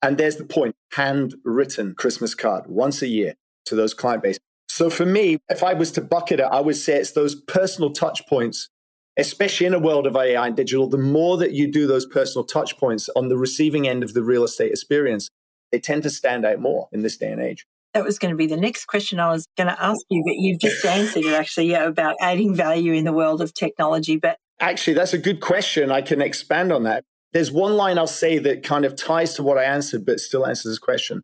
And 0.02 0.18
there's 0.18 0.38
the 0.38 0.46
point 0.46 0.76
handwritten 0.94 1.94
Christmas 1.96 2.34
card 2.34 2.66
once 2.68 3.02
a 3.02 3.08
year 3.08 3.36
to 3.66 3.76
those 3.76 3.94
client 3.94 4.24
base. 4.24 4.38
So 4.80 4.90
for 4.90 5.06
me, 5.06 5.40
if 5.50 5.62
I 5.62 5.74
was 5.74 5.92
to 5.92 6.02
bucket 6.02 6.40
it, 6.40 6.48
I 6.50 6.62
would 6.62 6.78
say 6.78 6.96
it's 6.96 7.12
those 7.12 7.36
personal 7.36 7.92
touch 7.92 8.26
points, 8.28 8.70
especially 9.18 9.68
in 9.68 9.74
a 9.74 9.80
world 9.80 10.08
of 10.08 10.16
AI 10.16 10.48
and 10.48 10.56
digital. 10.56 10.88
The 10.88 10.98
more 10.98 11.36
that 11.36 11.52
you 11.52 11.70
do 11.70 11.86
those 11.86 12.06
personal 12.06 12.46
touch 12.46 12.78
points 12.78 13.10
on 13.14 13.28
the 13.28 13.38
receiving 13.38 13.90
end 13.90 14.06
of 14.06 14.14
the 14.14 14.24
real 14.24 14.46
estate 14.46 14.72
experience, 14.72 15.28
they 15.74 15.82
tend 15.82 16.04
to 16.04 16.10
stand 16.10 16.46
out 16.46 16.62
more 16.62 16.88
in 16.94 17.02
this 17.02 17.18
day 17.18 17.30
and 17.30 17.42
age. 17.42 17.66
That 17.94 18.06
was 18.06 18.18
going 18.18 18.32
to 18.32 18.38
be 18.38 18.48
the 18.48 18.56
next 18.56 18.86
question 18.86 19.20
I 19.20 19.32
was 19.32 19.46
going 19.58 19.68
to 19.68 19.84
ask 19.84 20.00
you, 20.10 20.24
but 20.26 20.36
you've 20.38 20.62
just 20.62 20.86
answered 20.86 21.26
it 21.26 21.34
actually 21.34 21.72
yeah, 21.72 21.84
about 21.84 22.16
adding 22.22 22.56
value 22.56 22.94
in 22.94 23.04
the 23.04 23.12
world 23.12 23.42
of 23.42 23.54
technology. 23.54 24.16
But 24.16 24.38
actually, 24.62 24.94
that's 24.94 25.12
a 25.12 25.18
good 25.18 25.42
question. 25.42 25.92
I 25.92 26.02
can 26.02 26.22
expand 26.22 26.72
on 26.72 26.84
that. 26.84 27.04
There's 27.34 27.52
one 27.52 27.74
line 27.74 27.98
I'll 27.98 28.08
say 28.08 28.38
that 28.38 28.64
kind 28.64 28.86
of 28.86 28.96
ties 28.96 29.34
to 29.34 29.44
what 29.44 29.58
I 29.58 29.66
answered, 29.66 30.06
but 30.06 30.22
still 30.22 30.48
answers 30.48 30.72
this 30.72 30.80
question. 30.80 31.22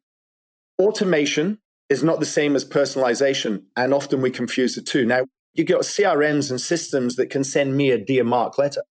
Automation 0.77 1.59
is 1.89 2.03
not 2.03 2.19
the 2.19 2.25
same 2.25 2.55
as 2.55 2.65
personalization. 2.65 3.63
And 3.75 3.93
often 3.93 4.21
we 4.21 4.31
confuse 4.31 4.75
the 4.75 4.81
two. 4.81 5.05
Now, 5.05 5.25
you've 5.53 5.67
got 5.67 5.81
CRMs 5.81 6.49
and 6.49 6.59
systems 6.59 7.15
that 7.15 7.29
can 7.29 7.43
send 7.43 7.77
me 7.77 7.91
a 7.91 7.97
Dear 7.97 8.23
Mark 8.23 8.57
letter. 8.57 8.83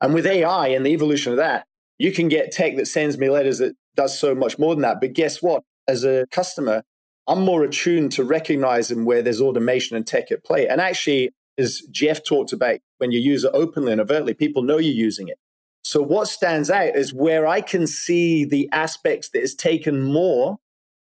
And 0.00 0.14
with 0.14 0.26
AI 0.26 0.68
and 0.68 0.84
the 0.84 0.90
evolution 0.90 1.32
of 1.32 1.38
that, 1.38 1.66
you 1.98 2.12
can 2.12 2.28
get 2.28 2.50
tech 2.50 2.76
that 2.76 2.88
sends 2.88 3.16
me 3.16 3.30
letters 3.30 3.58
that 3.58 3.74
does 3.94 4.18
so 4.18 4.34
much 4.34 4.58
more 4.58 4.74
than 4.74 4.82
that. 4.82 5.00
But 5.00 5.12
guess 5.12 5.40
what? 5.40 5.62
As 5.86 6.04
a 6.04 6.26
customer, 6.30 6.82
I'm 7.28 7.42
more 7.42 7.62
attuned 7.62 8.12
to 8.12 8.24
recognizing 8.24 9.04
where 9.04 9.22
there's 9.22 9.40
automation 9.40 9.96
and 9.96 10.06
tech 10.06 10.32
at 10.32 10.44
play. 10.44 10.66
And 10.66 10.80
actually, 10.80 11.30
as 11.58 11.82
Jeff 11.90 12.24
talked 12.24 12.52
about, 12.52 12.80
when 12.98 13.12
you 13.12 13.20
use 13.20 13.44
it 13.44 13.52
openly 13.54 13.92
and 13.92 14.00
overtly, 14.00 14.34
people 14.34 14.62
know 14.62 14.78
you're 14.78 14.94
using 14.94 15.28
it. 15.28 15.38
So 15.84 16.02
what 16.02 16.28
stands 16.28 16.70
out 16.70 16.96
is 16.96 17.12
where 17.12 17.46
I 17.46 17.60
can 17.60 17.86
see 17.86 18.44
the 18.44 18.68
aspects 18.72 19.30
that 19.30 19.42
is 19.42 19.54
taken 19.54 20.02
more 20.02 20.58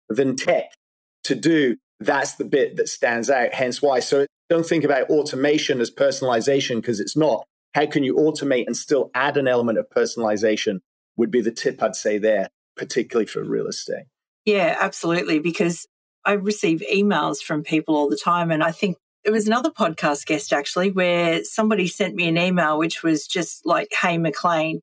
than 0.09 0.37
tech 0.37 0.71
to 1.29 1.35
do. 1.35 1.77
That's 2.01 2.35
the 2.35 2.45
bit 2.45 2.77
that 2.77 2.89
stands 2.89 3.31
out. 3.31 3.55
Hence 3.55 3.83
why. 3.83 4.01
So 4.01 4.27
don't 4.49 4.67
think 4.67 4.85
about 4.85 5.11
automation 5.11 5.81
as 5.81 5.91
personalization 5.91 6.77
because 6.77 7.01
it's 7.01 7.17
not. 7.17 7.45
How 7.75 7.87
can 7.87 8.03
you 8.03 8.15
automate 8.15 8.67
and 8.67 8.77
still 8.77 9.11
add 9.15 9.37
an 9.37 9.49
element 9.49 9.79
of 9.79 9.89
personalization 9.91 10.79
would 11.17 11.31
be 11.31 11.41
the 11.41 11.51
tip 11.51 11.83
I'd 11.83 11.97
say 11.97 12.19
there, 12.19 12.49
particularly 12.77 13.27
for 13.27 13.43
real 13.43 13.67
estate. 13.67 14.05
Yeah, 14.45 14.77
absolutely. 14.81 15.41
Because 15.41 15.87
I 16.25 16.33
receive 16.33 16.83
emails 16.91 17.39
from 17.43 17.63
people 17.63 17.97
all 17.97 18.09
the 18.09 18.17
time. 18.17 18.51
And 18.51 18.63
I 18.63 18.73
think 18.73 18.97
it 19.25 19.31
was 19.31 19.47
another 19.47 19.71
podcast 19.71 20.27
guest 20.27 20.53
actually 20.53 20.91
where 20.91 21.45
somebody 21.45 21.87
sent 21.87 22.15
me 22.15 22.29
an 22.29 22.39
email 22.39 22.79
which 22.79 23.03
was 23.03 23.27
just 23.27 23.67
like, 23.67 23.89
Hey, 24.01 24.17
McLean, 24.17 24.81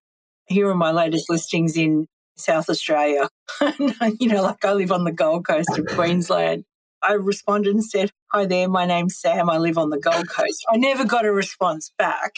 here 0.47 0.69
are 0.69 0.75
my 0.75 0.91
latest 0.91 1.29
listings 1.29 1.77
in 1.77 2.05
South 2.35 2.69
Australia. 2.69 3.29
you 4.19 4.27
know, 4.27 4.43
like 4.43 4.63
I 4.63 4.73
live 4.73 4.91
on 4.91 5.03
the 5.03 5.11
Gold 5.11 5.47
Coast 5.47 5.77
of 5.77 5.85
Queensland. 5.87 6.65
I 7.01 7.13
responded 7.13 7.73
and 7.73 7.83
said, 7.83 8.11
Hi 8.31 8.45
there, 8.45 8.67
my 8.67 8.85
name's 8.85 9.19
Sam. 9.19 9.49
I 9.49 9.57
live 9.57 9.77
on 9.77 9.89
the 9.89 9.99
Gold 9.99 10.29
Coast. 10.29 10.65
I 10.69 10.77
never 10.77 11.05
got 11.05 11.25
a 11.25 11.31
response 11.31 11.91
back. 11.97 12.35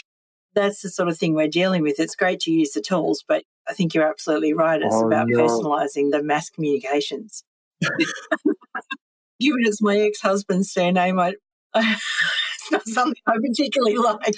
That's 0.53 0.81
the 0.81 0.89
sort 0.89 1.09
of 1.09 1.17
thing 1.17 1.33
we're 1.33 1.47
dealing 1.47 1.83
with. 1.83 1.99
It's 1.99 2.15
great 2.15 2.39
to 2.41 2.51
use 2.51 2.71
the 2.71 2.81
tools, 2.81 3.23
but 3.27 3.43
I 3.69 3.73
think 3.73 3.93
you're 3.93 4.07
absolutely 4.07 4.53
right. 4.53 4.81
It's 4.81 4.95
oh, 4.95 5.07
about 5.07 5.27
no. 5.29 5.39
personalizing 5.39 6.11
the 6.11 6.23
mass 6.23 6.49
communications. 6.49 7.43
Given 9.39 9.61
it's 9.61 9.81
my 9.81 9.97
ex 9.97 10.21
husband's 10.21 10.71
surname, 10.71 11.19
I, 11.19 11.35
it's 11.75 12.71
not 12.71 12.87
something 12.87 13.21
I 13.27 13.37
particularly 13.45 13.97
like. 13.97 14.37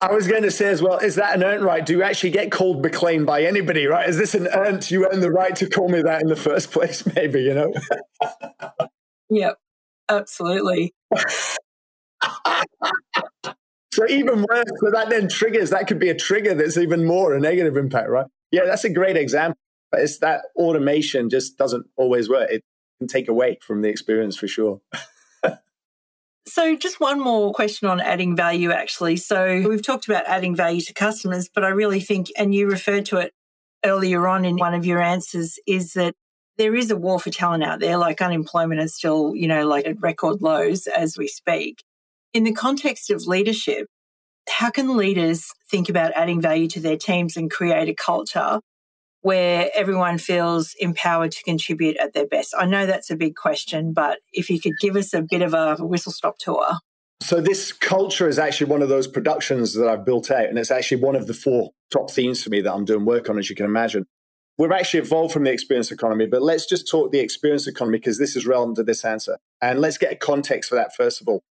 I 0.00 0.12
was 0.12 0.28
going 0.28 0.44
to 0.44 0.50
say 0.50 0.68
as 0.68 0.80
well, 0.80 0.98
is 0.98 1.16
that 1.16 1.34
an 1.34 1.42
earned 1.42 1.64
right? 1.64 1.84
Do 1.84 1.92
you 1.92 2.04
actually 2.04 2.30
get 2.30 2.52
called 2.52 2.82
McLean 2.82 3.24
by 3.24 3.42
anybody, 3.42 3.86
right? 3.86 4.08
Is 4.08 4.16
this 4.16 4.34
an 4.34 4.46
earned, 4.48 4.88
you 4.90 5.08
earn 5.10 5.20
the 5.20 5.30
right 5.30 5.56
to 5.56 5.68
call 5.68 5.88
me 5.88 6.02
that 6.02 6.22
in 6.22 6.28
the 6.28 6.36
first 6.36 6.70
place, 6.70 7.04
maybe, 7.16 7.42
you 7.42 7.54
know? 7.54 7.72
yep, 9.28 9.56
absolutely. 10.08 10.94
so 13.92 14.06
even 14.08 14.46
worse, 14.48 14.70
so 14.80 14.90
that 14.92 15.06
then 15.10 15.28
triggers, 15.28 15.70
that 15.70 15.88
could 15.88 15.98
be 15.98 16.10
a 16.10 16.14
trigger 16.14 16.54
that's 16.54 16.76
even 16.76 17.04
more 17.04 17.34
a 17.34 17.40
negative 17.40 17.76
impact, 17.76 18.08
right? 18.08 18.26
Yeah, 18.52 18.66
that's 18.66 18.84
a 18.84 18.90
great 18.90 19.16
example. 19.16 19.58
But 19.90 20.02
it's 20.02 20.18
that 20.18 20.42
automation 20.54 21.28
just 21.28 21.58
doesn't 21.58 21.86
always 21.96 22.28
work. 22.28 22.50
It 22.50 22.62
can 23.00 23.08
take 23.08 23.28
away 23.28 23.58
from 23.62 23.82
the 23.82 23.88
experience 23.88 24.36
for 24.36 24.46
sure. 24.46 24.80
So, 26.48 26.76
just 26.76 26.98
one 26.98 27.20
more 27.20 27.52
question 27.52 27.88
on 27.88 28.00
adding 28.00 28.34
value, 28.34 28.72
actually. 28.72 29.18
So, 29.18 29.62
we've 29.68 29.82
talked 29.82 30.08
about 30.08 30.24
adding 30.26 30.56
value 30.56 30.80
to 30.80 30.94
customers, 30.94 31.48
but 31.54 31.62
I 31.62 31.68
really 31.68 32.00
think, 32.00 32.28
and 32.38 32.54
you 32.54 32.70
referred 32.70 33.04
to 33.06 33.18
it 33.18 33.34
earlier 33.84 34.26
on 34.26 34.46
in 34.46 34.56
one 34.56 34.72
of 34.72 34.86
your 34.86 35.00
answers, 35.00 35.58
is 35.66 35.92
that 35.92 36.14
there 36.56 36.74
is 36.74 36.90
a 36.90 36.96
war 36.96 37.20
for 37.20 37.30
talent 37.30 37.64
out 37.64 37.80
there. 37.80 37.98
Like 37.98 38.22
unemployment 38.22 38.80
is 38.80 38.94
still, 38.94 39.36
you 39.36 39.46
know, 39.46 39.66
like 39.66 39.86
at 39.86 40.00
record 40.00 40.40
lows 40.40 40.86
as 40.86 41.18
we 41.18 41.28
speak. 41.28 41.84
In 42.32 42.44
the 42.44 42.52
context 42.52 43.10
of 43.10 43.26
leadership, 43.26 43.86
how 44.48 44.70
can 44.70 44.96
leaders 44.96 45.52
think 45.70 45.90
about 45.90 46.12
adding 46.14 46.40
value 46.40 46.68
to 46.68 46.80
their 46.80 46.96
teams 46.96 47.36
and 47.36 47.50
create 47.50 47.88
a 47.88 47.94
culture 47.94 48.60
where 49.22 49.70
everyone 49.74 50.18
feels 50.18 50.74
empowered 50.78 51.32
to 51.32 51.42
contribute 51.42 51.96
at 51.96 52.12
their 52.12 52.26
best? 52.26 52.54
I 52.58 52.66
know 52.66 52.86
that's 52.86 53.10
a 53.10 53.16
big 53.16 53.34
question, 53.34 53.92
but 53.92 54.18
if 54.32 54.50
you 54.50 54.60
could 54.60 54.74
give 54.80 54.96
us 54.96 55.12
a 55.14 55.22
bit 55.22 55.42
of 55.42 55.54
a 55.54 55.76
whistle 55.84 56.12
stop 56.12 56.38
tour. 56.38 56.78
So, 57.20 57.40
this 57.40 57.72
culture 57.72 58.28
is 58.28 58.38
actually 58.38 58.70
one 58.70 58.80
of 58.80 58.88
those 58.88 59.08
productions 59.08 59.74
that 59.74 59.88
I've 59.88 60.04
built 60.04 60.30
out, 60.30 60.46
and 60.46 60.58
it's 60.58 60.70
actually 60.70 61.02
one 61.02 61.16
of 61.16 61.26
the 61.26 61.34
four 61.34 61.70
top 61.90 62.10
themes 62.10 62.42
for 62.42 62.50
me 62.50 62.60
that 62.60 62.72
I'm 62.72 62.84
doing 62.84 63.04
work 63.04 63.28
on, 63.28 63.38
as 63.38 63.50
you 63.50 63.56
can 63.56 63.66
imagine. 63.66 64.06
We've 64.56 64.72
actually 64.72 65.00
evolved 65.00 65.32
from 65.32 65.44
the 65.44 65.52
experience 65.52 65.92
economy, 65.92 66.26
but 66.26 66.42
let's 66.42 66.66
just 66.66 66.88
talk 66.88 67.12
the 67.12 67.20
experience 67.20 67.68
economy 67.68 67.98
because 67.98 68.18
this 68.18 68.34
is 68.34 68.44
relevant 68.44 68.76
to 68.76 68.82
this 68.82 69.04
answer. 69.04 69.38
And 69.62 69.80
let's 69.80 69.98
get 69.98 70.12
a 70.12 70.16
context 70.16 70.68
for 70.68 70.74
that, 70.74 70.96
first 70.96 71.20
of 71.20 71.28
all. 71.28 71.42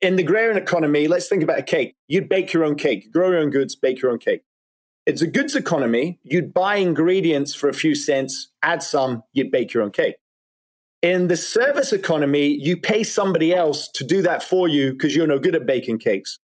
In 0.00 0.14
the 0.14 0.22
agrarian 0.22 0.56
economy, 0.56 1.08
let's 1.08 1.28
think 1.28 1.42
about 1.42 1.58
a 1.58 1.62
cake. 1.62 1.94
You'd 2.06 2.28
bake 2.28 2.52
your 2.52 2.64
own 2.64 2.76
cake, 2.76 3.12
grow 3.12 3.30
your 3.30 3.40
own 3.40 3.50
goods, 3.50 3.74
bake 3.74 4.00
your 4.00 4.12
own 4.12 4.18
cake. 4.18 4.42
It's 5.06 5.22
a 5.22 5.26
goods 5.28 5.54
economy. 5.54 6.18
You'd 6.24 6.52
buy 6.52 6.76
ingredients 6.76 7.54
for 7.54 7.68
a 7.68 7.74
few 7.74 7.94
cents, 7.94 8.48
add 8.62 8.82
some, 8.82 9.22
you'd 9.32 9.52
bake 9.52 9.72
your 9.72 9.84
own 9.84 9.92
cake. 9.92 10.16
In 11.00 11.28
the 11.28 11.36
service 11.36 11.92
economy, 11.92 12.48
you 12.48 12.76
pay 12.76 13.04
somebody 13.04 13.54
else 13.54 13.88
to 13.94 14.02
do 14.02 14.20
that 14.22 14.42
for 14.42 14.66
you 14.66 14.92
because 14.92 15.14
you're 15.14 15.28
no 15.28 15.38
good 15.38 15.54
at 15.54 15.64
baking 15.64 16.00
cakes. 16.00 16.40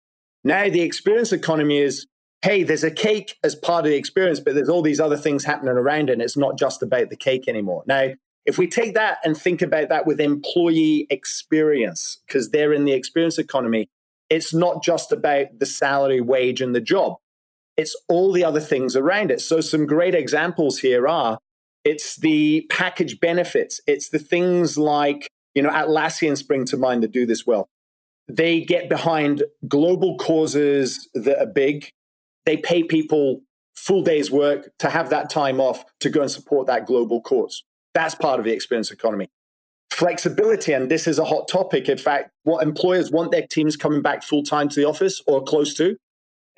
Now, 0.43 0.69
the 0.69 0.81
experience 0.81 1.33
economy 1.33 1.79
is 1.79 2.07
hey, 2.43 2.63
there's 2.63 2.85
a 2.85 2.91
cake 2.91 3.37
as 3.43 3.57
part 3.57 3.85
of 3.85 3.91
the 3.91 3.97
experience, 3.97 4.39
but 4.39 4.55
there's 4.55 4.69
all 4.69 4.83
these 4.83 5.01
other 5.01 5.17
things 5.17 5.45
happening 5.45 5.75
around 5.75 6.09
it, 6.09 6.13
and 6.13 6.23
it's 6.23 6.37
not 6.37 6.57
just 6.57 6.83
about 6.85 7.11
the 7.11 7.17
cake 7.17 7.49
anymore. 7.49 7.83
Now, 7.87 8.11
if 8.47 8.59
we 8.59 8.69
take 8.69 8.95
that 8.95 9.19
and 9.25 9.37
think 9.37 9.61
about 9.61 9.89
that 9.89 10.07
with 10.07 10.21
employee 10.21 11.09
experience, 11.11 12.19
because 12.27 12.51
they're 12.51 12.73
in 12.73 12.85
the 12.85 12.93
experience 12.93 13.39
economy, 13.39 13.91
it's 14.31 14.55
not 14.55 14.85
just 14.85 15.11
about 15.11 15.47
the 15.59 15.67
salary, 15.67 16.21
wage, 16.21 16.61
and 16.61 16.77
the 16.77 16.81
job 16.81 17.17
it's 17.79 17.97
all 18.09 18.33
the 18.33 18.45
other 18.45 18.61
things 18.61 18.97
around 18.97 19.31
it. 19.31 19.41
So, 19.41 19.63
some 19.63 19.87
great 19.87 20.15
examples 20.15 20.81
here 20.81 21.09
are 21.09 21.39
it's 21.85 22.17
the 22.17 22.67
package 22.69 23.21
benefits, 23.21 23.81
it's 23.87 24.11
the 24.11 24.19
things 24.19 24.77
like, 24.77 25.29
you 25.55 25.63
know, 25.63 25.71
Atlassian 25.71 26.37
spring 26.37 26.67
to 26.67 26.77
mind 26.77 27.03
that 27.03 27.13
do 27.13 27.25
this 27.25 27.47
well. 27.47 27.69
They 28.29 28.61
get 28.61 28.91
behind 28.91 29.45
global 29.67 30.19
causes 30.19 31.09
that 31.15 31.41
are 31.41 31.47
big. 31.47 31.89
They 32.45 32.59
pay 32.59 32.83
people 32.83 33.41
full 33.75 34.03
day's 34.03 34.31
work 34.31 34.71
to 34.81 34.91
have 34.91 35.09
that 35.11 35.31
time 35.31 35.61
off 35.61 35.85
to 36.01 36.11
go 36.11 36.23
and 36.23 36.31
support 36.31 36.67
that 36.67 36.85
global 36.85 37.23
cause. 37.23 37.63
That's 37.95 38.15
part 38.15 38.39
of 38.39 38.45
the 38.45 38.53
experience 38.53 38.91
economy. 38.91 39.29
Flexibility, 39.91 40.73
and 40.73 40.91
this 40.91 41.07
is 41.07 41.19
a 41.19 41.25
hot 41.25 41.49
topic. 41.49 41.89
In 41.89 41.97
fact, 41.97 42.31
what 42.43 42.63
employers 42.63 43.11
want 43.11 43.31
their 43.31 43.47
teams 43.47 43.77
coming 43.77 44.03
back 44.03 44.23
full 44.23 44.43
time 44.43 44.69
to 44.69 44.81
the 44.81 44.87
office 44.87 45.23
or 45.27 45.43
close 45.43 45.75
to 45.75 45.97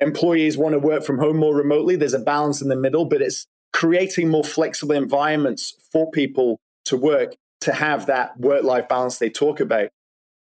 employees 0.01 0.57
want 0.57 0.73
to 0.73 0.79
work 0.79 1.03
from 1.03 1.19
home 1.19 1.37
more 1.37 1.55
remotely. 1.55 1.95
There's 1.95 2.13
a 2.13 2.19
balance 2.19 2.61
in 2.61 2.67
the 2.67 2.75
middle, 2.75 3.05
but 3.05 3.21
it's 3.21 3.45
creating 3.71 4.27
more 4.27 4.43
flexible 4.43 4.95
environments 4.95 5.75
for 5.91 6.11
people 6.11 6.59
to 6.85 6.97
work 6.97 7.35
to 7.61 7.73
have 7.73 8.07
that 8.07 8.39
work 8.39 8.63
life 8.63 8.89
balance 8.89 9.19
they 9.19 9.29
talk 9.29 9.59
about. 9.59 9.89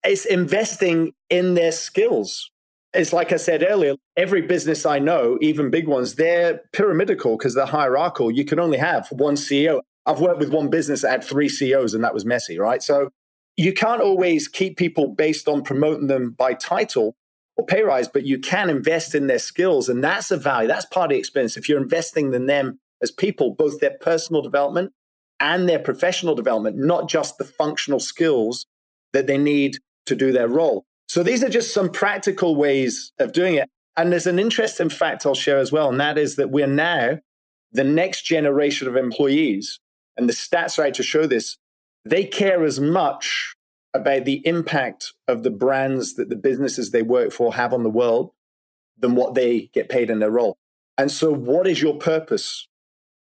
It's 0.05 0.25
investing 0.25 1.13
in 1.29 1.55
their 1.55 1.73
skills. 1.73 2.51
It's 2.95 3.13
like 3.13 3.33
I 3.33 3.37
said 3.37 3.67
earlier, 3.69 3.97
every 4.17 4.43
business 4.43 4.87
I 4.87 4.99
know, 4.99 5.37
even 5.43 5.71
big 5.71 5.89
ones, 5.89 6.15
they're 6.15 6.63
pyramidal 6.73 7.37
because 7.37 7.55
they're 7.55 7.67
hierarchical. 7.67 8.31
You 8.31 8.45
can 8.45 8.59
only 8.59 8.79
have 8.79 9.09
one 9.11 9.35
CEO. 9.35 9.81
I've 10.07 10.21
worked 10.21 10.39
with 10.39 10.51
one 10.51 10.71
business 10.71 11.03
that 11.03 11.11
had 11.11 11.25
three 11.25 11.49
CEOs 11.49 11.93
and 11.93 12.03
that 12.03 12.15
was 12.15 12.25
messy, 12.25 12.59
right? 12.59 12.83
So 12.83 13.11
you 13.57 13.75
can't 13.75 14.01
always 14.01 14.49
keep 14.49 14.79
people 14.79 15.09
based 15.09 15.49
on 15.49 15.63
promoting 15.63 16.07
them 16.07 16.31
by 16.31 16.55
title 16.55 17.17
or 17.59 17.67
pay 17.67 17.83
rise, 17.83 18.09
but 18.09 18.25
you 18.25 18.39
can 18.39 18.71
invest 18.71 19.15
in 19.15 19.27
their 19.27 19.41
skills. 19.41 19.89
And 19.89 20.03
that's 20.03 20.31
a 20.31 20.37
value. 20.37 20.69
That's 20.69 20.87
part 20.87 21.11
of 21.11 21.17
the 21.17 21.19
experience. 21.19 21.57
If 21.57 21.69
you're 21.69 21.83
investing 21.83 22.33
in 22.33 22.47
them 22.47 22.79
as 23.03 23.11
people, 23.11 23.55
both 23.55 23.81
their 23.81 23.97
personal 24.01 24.41
development 24.41 24.93
and 25.41 25.69
their 25.69 25.81
professional 25.81 26.37
development, 26.37 26.77
not 26.79 27.09
just 27.09 27.37
the 27.37 27.45
functional 27.45 28.01
skills 28.01 28.65
that 29.13 29.27
they 29.27 29.39
need 29.39 29.79
to 30.07 30.15
do 30.15 30.33
their 30.33 30.49
role. 30.49 30.85
So 31.09 31.23
these 31.23 31.43
are 31.43 31.49
just 31.49 31.75
some 31.75 31.91
practical 31.91 32.55
ways 32.55 33.13
of 33.19 33.33
doing 33.33 33.57
it. 33.57 33.69
And 33.97 34.13
there's 34.13 34.27
an 34.27 34.39
interesting 34.39 34.89
fact 34.89 35.27
I'll 35.27 35.35
share 35.35 35.59
as 35.59 35.73
well, 35.73 35.89
and 35.89 36.01
that 36.01 36.17
is 36.17 36.37
that 36.37 36.51
we're 36.51 36.69
now 36.69 37.19
the 37.73 37.85
next 37.85 38.23
generation 38.23 38.87
of 38.87 38.95
employees, 38.97 39.81
and 40.17 40.29
the 40.29 40.33
stats 40.33 40.79
are 40.79 40.87
out 40.87 40.95
to 40.95 41.03
show 41.03 41.27
this, 41.27 41.57
they 42.05 42.25
care 42.25 42.65
as 42.65 42.79
much 42.79 43.55
about 43.95 44.25
the 44.25 44.47
impact 44.47 45.13
of 45.27 45.43
the 45.43 45.51
brands 45.51 46.15
that 46.15 46.29
the 46.29 46.37
businesses 46.37 46.91
they 46.91 47.03
work 47.03 47.33
for 47.33 47.55
have 47.55 47.73
on 47.73 47.83
the 47.83 47.91
world 47.91 48.33
than 48.99 49.15
what 49.15 49.35
they 49.35 49.71
get 49.73 49.89
paid 49.89 50.11
in 50.11 50.19
their 50.19 50.31
role. 50.31 50.59
And 50.97 51.11
so, 51.11 51.33
what 51.33 51.67
is 51.67 51.81
your 51.81 51.95
purpose? 51.95 52.67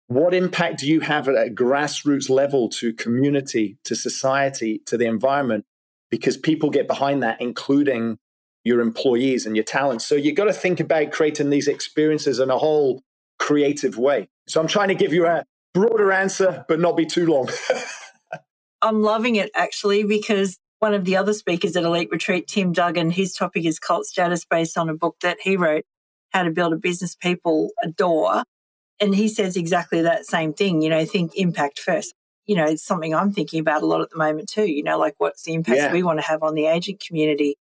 What 0.07 0.33
impact 0.33 0.79
do 0.79 0.87
you 0.87 1.01
have 1.01 1.27
at 1.29 1.35
a 1.35 1.51
grassroots 1.51 2.29
level 2.29 2.67
to 2.69 2.93
community, 2.93 3.77
to 3.83 3.95
society, 3.95 4.81
to 4.87 4.97
the 4.97 5.05
environment? 5.05 5.65
Because 6.09 6.35
people 6.35 6.71
get 6.71 6.87
behind 6.87 7.21
that, 7.21 7.39
including 7.39 8.17
your 8.63 8.81
employees 8.81 9.45
and 9.45 9.55
your 9.55 9.63
talents. 9.63 10.05
So, 10.05 10.15
you've 10.15 10.35
got 10.35 10.45
to 10.45 10.53
think 10.53 10.79
about 10.79 11.11
creating 11.11 11.51
these 11.51 11.67
experiences 11.67 12.39
in 12.39 12.49
a 12.49 12.57
whole 12.57 13.03
creative 13.37 13.97
way. 13.97 14.29
So, 14.47 14.59
I'm 14.59 14.67
trying 14.67 14.89
to 14.89 14.95
give 14.95 15.13
you 15.13 15.27
a 15.27 15.45
broader 15.75 16.11
answer, 16.11 16.65
but 16.67 16.79
not 16.79 16.97
be 16.97 17.05
too 17.05 17.27
long. 17.27 17.49
I'm 18.81 19.01
loving 19.01 19.35
it 19.35 19.51
actually 19.55 20.03
because 20.03 20.57
one 20.79 20.93
of 20.93 21.03
the 21.05 21.17
other 21.17 21.33
speakers 21.33 21.75
at 21.75 21.83
Elite 21.83 22.09
Retreat, 22.11 22.47
Tim 22.47 22.71
Duggan, 22.71 23.11
his 23.11 23.33
topic 23.33 23.65
is 23.65 23.79
cult 23.79 24.05
status 24.05 24.45
based 24.45 24.77
on 24.77 24.89
a 24.89 24.95
book 24.95 25.17
that 25.21 25.37
he 25.41 25.57
wrote, 25.57 25.83
How 26.31 26.43
to 26.43 26.51
Build 26.51 26.73
a 26.73 26.77
Business 26.77 27.15
People 27.15 27.71
Adore. 27.83 28.43
And 29.01 29.15
he 29.15 29.27
says 29.27 29.57
exactly 29.57 30.01
that 30.01 30.25
same 30.25 30.53
thing, 30.53 30.81
you 30.81 30.89
know, 30.89 31.05
think 31.05 31.33
impact 31.35 31.79
first. 31.79 32.13
You 32.45 32.55
know, 32.55 32.65
it's 32.65 32.83
something 32.83 33.13
I'm 33.13 33.31
thinking 33.31 33.59
about 33.59 33.83
a 33.83 33.85
lot 33.85 34.01
at 34.01 34.09
the 34.09 34.17
moment 34.17 34.49
too, 34.49 34.65
you 34.65 34.83
know, 34.83 34.97
like 34.97 35.15
what's 35.17 35.43
the 35.43 35.53
impact 35.53 35.77
yeah. 35.77 35.93
we 35.93 36.03
want 36.03 36.19
to 36.19 36.25
have 36.25 36.41
on 36.41 36.55
the 36.55 36.65
agent 36.65 37.03
community. 37.05 37.55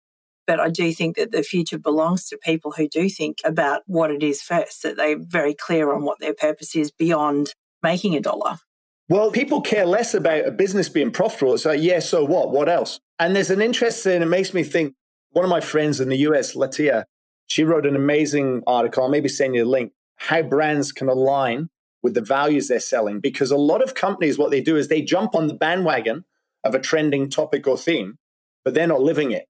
But 0.46 0.60
I 0.60 0.70
do 0.70 0.94
think 0.94 1.16
that 1.16 1.32
the 1.32 1.42
future 1.42 1.80
belongs 1.80 2.28
to 2.28 2.38
people 2.38 2.72
who 2.72 2.88
do 2.88 3.10
think 3.10 3.38
about 3.44 3.82
what 3.88 4.12
it 4.12 4.22
is 4.22 4.42
first, 4.42 4.84
that 4.84 4.96
they're 4.96 5.18
very 5.18 5.56
clear 5.56 5.92
on 5.92 6.04
what 6.04 6.20
their 6.20 6.36
purpose 6.36 6.76
is 6.76 6.92
beyond 6.92 7.54
making 7.82 8.16
a 8.16 8.22
dollar. 8.22 8.58
Well, 9.08 9.32
people 9.32 9.62
care 9.62 9.86
less 9.86 10.14
about 10.14 10.48
a 10.48 10.52
business 10.52 10.90
being 10.90 11.12
profitable. 11.12 11.54
It's 11.54 11.66
like, 11.66 11.82
yeah, 11.82 12.00
so 12.00 12.24
what? 12.26 12.52
What 12.52 12.68
else? 12.68 13.00
And 13.20 13.36
there's 13.36 13.52
an 13.52 13.62
interest 13.62 14.06
interesting, 14.06 14.22
it 14.22 14.26
makes 14.26 14.54
me 14.54 14.64
think, 14.64 14.96
one 15.32 15.46
of 15.46 15.50
my 15.50 15.62
friends 15.62 16.00
in 16.00 16.10
the 16.10 16.18
US, 16.18 16.56
Latia, 16.56 17.04
she 17.48 17.64
wrote 17.64 17.86
an 17.86 17.96
amazing 17.96 18.64
article. 18.66 19.04
I'll 19.04 19.10
maybe 19.10 19.30
send 19.30 19.54
you 19.54 19.64
a 19.64 19.66
link 19.66 19.92
how 20.18 20.42
brands 20.42 20.92
can 20.92 21.10
align 21.10 21.70
with 22.02 22.14
the 22.14 22.22
values 22.22 22.68
they're 22.68 22.80
selling. 22.80 23.20
Because 23.20 23.52
a 23.52 23.58
lot 23.58 23.84
of 23.84 23.96
companies, 23.96 24.38
what 24.38 24.50
they 24.50 24.62
do 24.62 24.78
is 24.78 24.88
they 24.88 25.02
jump 25.02 25.36
on 25.36 25.48
the 25.48 25.54
bandwagon 25.54 26.24
of 26.64 26.74
a 26.74 26.80
trending 26.80 27.30
topic 27.30 27.68
or 27.68 27.78
theme, 27.78 28.18
but 28.64 28.74
they're 28.74 28.88
not 28.88 29.02
living 29.02 29.32
it. 29.32 29.46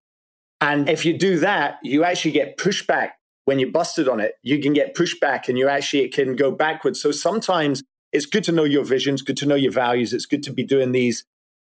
And 0.60 0.90
if 0.90 1.06
you 1.06 1.18
do 1.18 1.40
that, 1.40 1.78
you 1.84 2.04
actually 2.04 2.32
get 2.32 2.58
pushback 2.58 3.12
when 3.46 3.60
you're 3.60 3.72
busted 3.72 4.10
on 4.10 4.20
it. 4.20 4.34
You 4.42 4.60
can 4.60 4.74
get 4.74 4.96
pushback 4.96 5.48
and 5.48 5.58
you 5.58 5.70
actually 5.70 6.04
it 6.04 6.14
can 6.14 6.36
go 6.36 6.52
backwards. 6.52 7.00
So 7.00 7.12
sometimes 7.12 7.84
it's 8.16 8.26
good 8.26 8.44
to 8.46 8.52
know 8.52 8.64
your 8.64 8.84
visions, 8.84 9.22
good 9.22 9.38
to 9.38 9.46
know 9.46 9.56
your 9.56 9.72
values. 9.72 10.14
It's 10.14 10.26
good 10.26 10.44
to 10.44 10.54
be 10.54 10.64
doing 10.64 10.92
these 10.92 11.26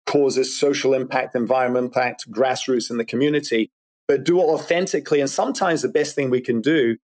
causes, 0.07 0.59
social 0.59 0.95
impact, 0.95 1.35
environment 1.35 1.87
impact, 1.87 2.31
grassroots 2.31 2.91
in 2.91 2.99
the 2.99 3.05
community 3.05 3.71
but 4.09 4.25
do 4.25 4.41
it 4.41 4.45
authentically. 4.45 5.21
And 5.21 5.31
sometimes 5.31 5.81
the 5.81 5.89
best 5.89 6.15
thing 6.15 6.31
we 6.31 6.41
can 6.41 6.61
do 6.61 6.97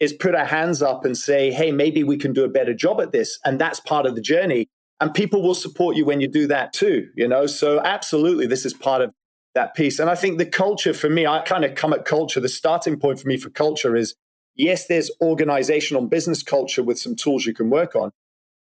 is 0.00 0.12
put 0.12 0.34
our 0.34 0.46
hands 0.46 0.80
up 0.82 1.04
and 1.04 1.16
say, 1.16 1.52
hey, 1.52 1.72
maybe 1.72 2.02
we 2.02 2.16
can 2.16 2.32
do 2.32 2.44
a 2.44 2.48
better 2.48 2.74
job 2.74 3.00
at 3.00 3.12
this. 3.12 3.38
And 3.44 3.60
that's 3.60 3.80
part 3.80 4.06
of 4.06 4.14
the 4.14 4.20
journey. 4.20 4.68
And 5.00 5.12
people 5.12 5.42
will 5.42 5.54
support 5.54 5.94
you 5.94 6.04
when 6.04 6.22
you 6.22 6.28
do 6.28 6.46
that 6.46 6.72
too, 6.72 7.08
you 7.16 7.28
know? 7.28 7.46
So 7.46 7.80
absolutely, 7.80 8.46
this 8.46 8.64
is 8.64 8.72
part 8.72 9.02
of 9.02 9.12
that 9.54 9.74
piece. 9.74 9.98
And 9.98 10.08
I 10.08 10.14
think 10.14 10.38
the 10.38 10.46
culture 10.46 10.94
for 10.94 11.10
me, 11.10 11.26
I 11.26 11.40
kind 11.40 11.64
of 11.64 11.74
come 11.74 11.92
at 11.92 12.04
culture. 12.04 12.40
The 12.40 12.48
starting 12.48 12.98
point 12.98 13.20
for 13.20 13.28
me 13.28 13.36
for 13.36 13.50
culture 13.50 13.94
is 13.94 14.14
yes, 14.56 14.86
there's 14.86 15.10
organizational 15.20 16.06
business 16.06 16.42
culture 16.42 16.82
with 16.82 16.98
some 16.98 17.14
tools 17.14 17.44
you 17.44 17.54
can 17.54 17.70
work 17.70 17.94
on. 17.94 18.10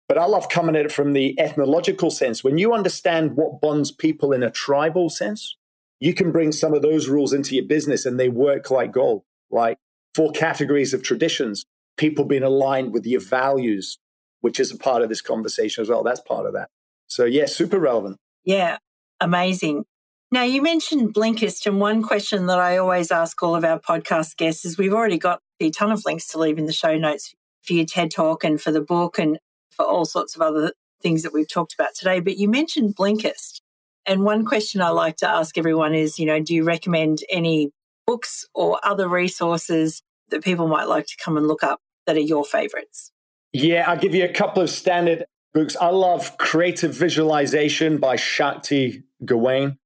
But 0.08 0.18
I 0.18 0.26
love 0.26 0.48
coming 0.48 0.76
at 0.76 0.86
it 0.86 0.92
from 0.92 1.12
the 1.12 1.38
ethnological 1.38 2.10
sense. 2.10 2.44
When 2.44 2.58
you 2.58 2.72
understand 2.72 3.36
what 3.36 3.60
bonds 3.60 3.90
people 3.90 4.32
in 4.32 4.42
a 4.42 4.50
tribal 4.50 5.10
sense, 5.10 5.56
you 5.98 6.14
can 6.14 6.30
bring 6.30 6.52
some 6.52 6.74
of 6.74 6.82
those 6.82 7.08
rules 7.08 7.32
into 7.32 7.54
your 7.54 7.64
business 7.64 8.06
and 8.06 8.18
they 8.18 8.28
work 8.28 8.70
like 8.70 8.92
gold. 8.92 9.22
Like 9.50 9.78
four 10.14 10.30
categories 10.30 10.94
of 10.94 11.02
traditions, 11.02 11.64
people 11.96 12.24
being 12.24 12.42
aligned 12.42 12.92
with 12.92 13.06
your 13.06 13.20
values, 13.20 13.98
which 14.40 14.60
is 14.60 14.70
a 14.70 14.78
part 14.78 15.02
of 15.02 15.08
this 15.08 15.20
conversation 15.20 15.82
as 15.82 15.88
well. 15.88 16.02
That's 16.02 16.20
part 16.20 16.46
of 16.46 16.52
that. 16.52 16.68
So, 17.08 17.24
yeah, 17.24 17.46
super 17.46 17.78
relevant. 17.78 18.18
Yeah, 18.44 18.78
amazing. 19.20 19.84
Now, 20.32 20.42
you 20.42 20.60
mentioned 20.60 21.14
Blinkist, 21.14 21.66
and 21.66 21.80
one 21.80 22.02
question 22.02 22.46
that 22.46 22.58
I 22.58 22.76
always 22.76 23.12
ask 23.12 23.40
all 23.42 23.54
of 23.54 23.64
our 23.64 23.78
podcast 23.78 24.36
guests 24.36 24.64
is 24.64 24.76
we've 24.76 24.92
already 24.92 25.18
got 25.18 25.40
a 25.60 25.70
ton 25.70 25.92
of 25.92 26.04
links 26.04 26.26
to 26.28 26.38
leave 26.38 26.58
in 26.58 26.66
the 26.66 26.72
show 26.72 26.96
notes 26.96 27.34
for 27.62 27.74
your 27.74 27.86
TED 27.86 28.10
talk 28.10 28.44
and 28.44 28.60
for 28.60 28.72
the 28.72 28.80
book 28.80 29.18
and 29.18 29.38
for 29.76 29.84
all 29.84 30.04
sorts 30.04 30.34
of 30.34 30.42
other 30.42 30.72
things 31.02 31.22
that 31.22 31.32
we've 31.32 31.48
talked 31.48 31.74
about 31.74 31.94
today. 31.94 32.20
But 32.20 32.38
you 32.38 32.48
mentioned 32.48 32.96
Blinkist. 32.96 33.60
And 34.06 34.22
one 34.22 34.44
question 34.44 34.80
I 34.80 34.90
like 34.90 35.16
to 35.16 35.28
ask 35.28 35.58
everyone 35.58 35.94
is, 35.94 36.18
you 36.18 36.26
know, 36.26 36.40
do 36.40 36.54
you 36.54 36.64
recommend 36.64 37.20
any 37.28 37.72
books 38.06 38.46
or 38.54 38.78
other 38.84 39.08
resources 39.08 40.02
that 40.30 40.44
people 40.44 40.68
might 40.68 40.88
like 40.88 41.06
to 41.06 41.16
come 41.22 41.36
and 41.36 41.48
look 41.48 41.62
up 41.62 41.80
that 42.06 42.16
are 42.16 42.20
your 42.20 42.44
favorites? 42.44 43.10
Yeah, 43.52 43.84
I'll 43.90 43.98
give 43.98 44.14
you 44.14 44.24
a 44.24 44.32
couple 44.32 44.62
of 44.62 44.70
standard 44.70 45.24
books. 45.52 45.76
I 45.80 45.88
love 45.88 46.38
Creative 46.38 46.94
Visualization 46.94 47.98
by 47.98 48.16
Shakti 48.16 49.02
Gawain. 49.24 49.78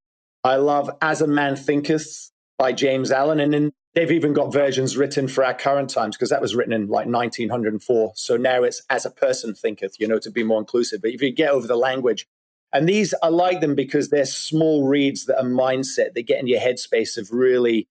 I 0.44 0.56
love 0.56 0.90
As 1.00 1.20
a 1.20 1.26
Man 1.26 1.56
Thinketh 1.56 2.30
by 2.60 2.72
James 2.72 3.10
Allen. 3.10 3.40
And 3.40 3.54
then 3.54 3.72
they've 3.94 4.12
even 4.12 4.34
got 4.34 4.52
versions 4.52 4.94
written 4.94 5.28
for 5.28 5.42
our 5.42 5.54
current 5.54 5.88
times 5.88 6.14
because 6.14 6.28
that 6.28 6.42
was 6.42 6.54
written 6.54 6.74
in 6.74 6.88
like 6.88 7.06
1904. 7.06 8.12
So 8.16 8.36
now 8.36 8.62
it's 8.64 8.82
As 8.90 9.06
a 9.06 9.10
Person 9.10 9.54
Thinketh, 9.54 9.98
you 9.98 10.06
know, 10.06 10.18
to 10.18 10.30
be 10.30 10.44
more 10.44 10.60
inclusive. 10.60 11.00
But 11.00 11.12
if 11.12 11.22
you 11.22 11.32
get 11.32 11.52
over 11.52 11.66
the 11.66 11.76
language, 11.76 12.26
and 12.70 12.86
these, 12.86 13.14
I 13.22 13.28
like 13.28 13.62
them 13.62 13.74
because 13.74 14.10
they're 14.10 14.26
small 14.26 14.86
reads 14.86 15.24
that 15.24 15.40
are 15.40 15.48
mindset. 15.48 16.12
They 16.14 16.22
get 16.22 16.38
in 16.38 16.46
your 16.46 16.60
headspace 16.60 17.16
of 17.16 17.32
really 17.32 17.88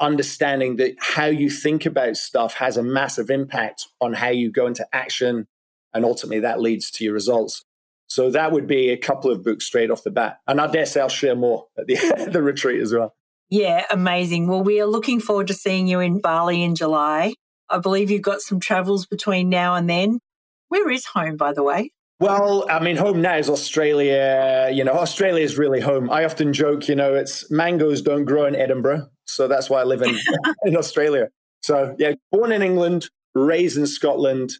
understanding 0.00 0.76
that 0.76 0.96
how 0.98 1.26
you 1.26 1.48
think 1.48 1.86
about 1.86 2.16
stuff 2.16 2.54
has 2.54 2.76
a 2.76 2.82
massive 2.82 3.30
impact 3.30 3.86
on 4.00 4.14
how 4.14 4.28
you 4.30 4.50
go 4.50 4.66
into 4.66 4.86
action. 4.92 5.46
And 5.94 6.04
ultimately, 6.04 6.40
that 6.40 6.60
leads 6.60 6.90
to 6.92 7.04
your 7.04 7.14
results. 7.14 7.64
So 8.08 8.28
that 8.32 8.50
would 8.50 8.66
be 8.66 8.90
a 8.90 8.96
couple 8.96 9.30
of 9.30 9.44
books 9.44 9.66
straight 9.66 9.90
off 9.90 10.02
the 10.02 10.10
bat. 10.10 10.40
And 10.48 10.60
I 10.60 10.66
dare 10.66 10.84
say 10.84 11.00
I'll 11.00 11.08
share 11.08 11.36
more 11.36 11.68
at 11.78 11.86
the, 11.86 12.28
the 12.32 12.42
retreat 12.42 12.82
as 12.82 12.92
well. 12.92 13.14
Yeah, 13.50 13.84
amazing. 13.90 14.46
Well, 14.46 14.62
we 14.62 14.80
are 14.80 14.86
looking 14.86 15.20
forward 15.20 15.48
to 15.48 15.54
seeing 15.54 15.88
you 15.88 15.98
in 15.98 16.20
Bali 16.20 16.62
in 16.62 16.76
July. 16.76 17.34
I 17.68 17.78
believe 17.78 18.10
you've 18.10 18.22
got 18.22 18.40
some 18.40 18.60
travels 18.60 19.06
between 19.06 19.48
now 19.48 19.74
and 19.74 19.90
then. 19.90 20.20
Where 20.68 20.88
is 20.90 21.04
home, 21.06 21.36
by 21.36 21.52
the 21.52 21.64
way? 21.64 21.90
Well, 22.20 22.66
I 22.70 22.80
mean, 22.80 22.96
home 22.96 23.22
now 23.22 23.36
is 23.36 23.48
Australia. 23.48 24.70
You 24.72 24.84
know, 24.84 24.92
Australia 24.92 25.42
is 25.42 25.58
really 25.58 25.80
home. 25.80 26.10
I 26.10 26.24
often 26.24 26.52
joke, 26.52 26.86
you 26.86 26.94
know, 26.94 27.14
it's 27.14 27.50
mangoes 27.50 28.02
don't 28.02 28.24
grow 28.24 28.46
in 28.46 28.54
Edinburgh. 28.54 29.08
So 29.26 29.48
that's 29.48 29.68
why 29.68 29.80
I 29.80 29.84
live 29.84 30.02
in, 30.02 30.16
in 30.64 30.76
Australia. 30.76 31.28
So, 31.62 31.96
yeah, 31.98 32.12
born 32.30 32.52
in 32.52 32.62
England, 32.62 33.08
raised 33.34 33.78
in 33.78 33.86
Scotland, 33.86 34.52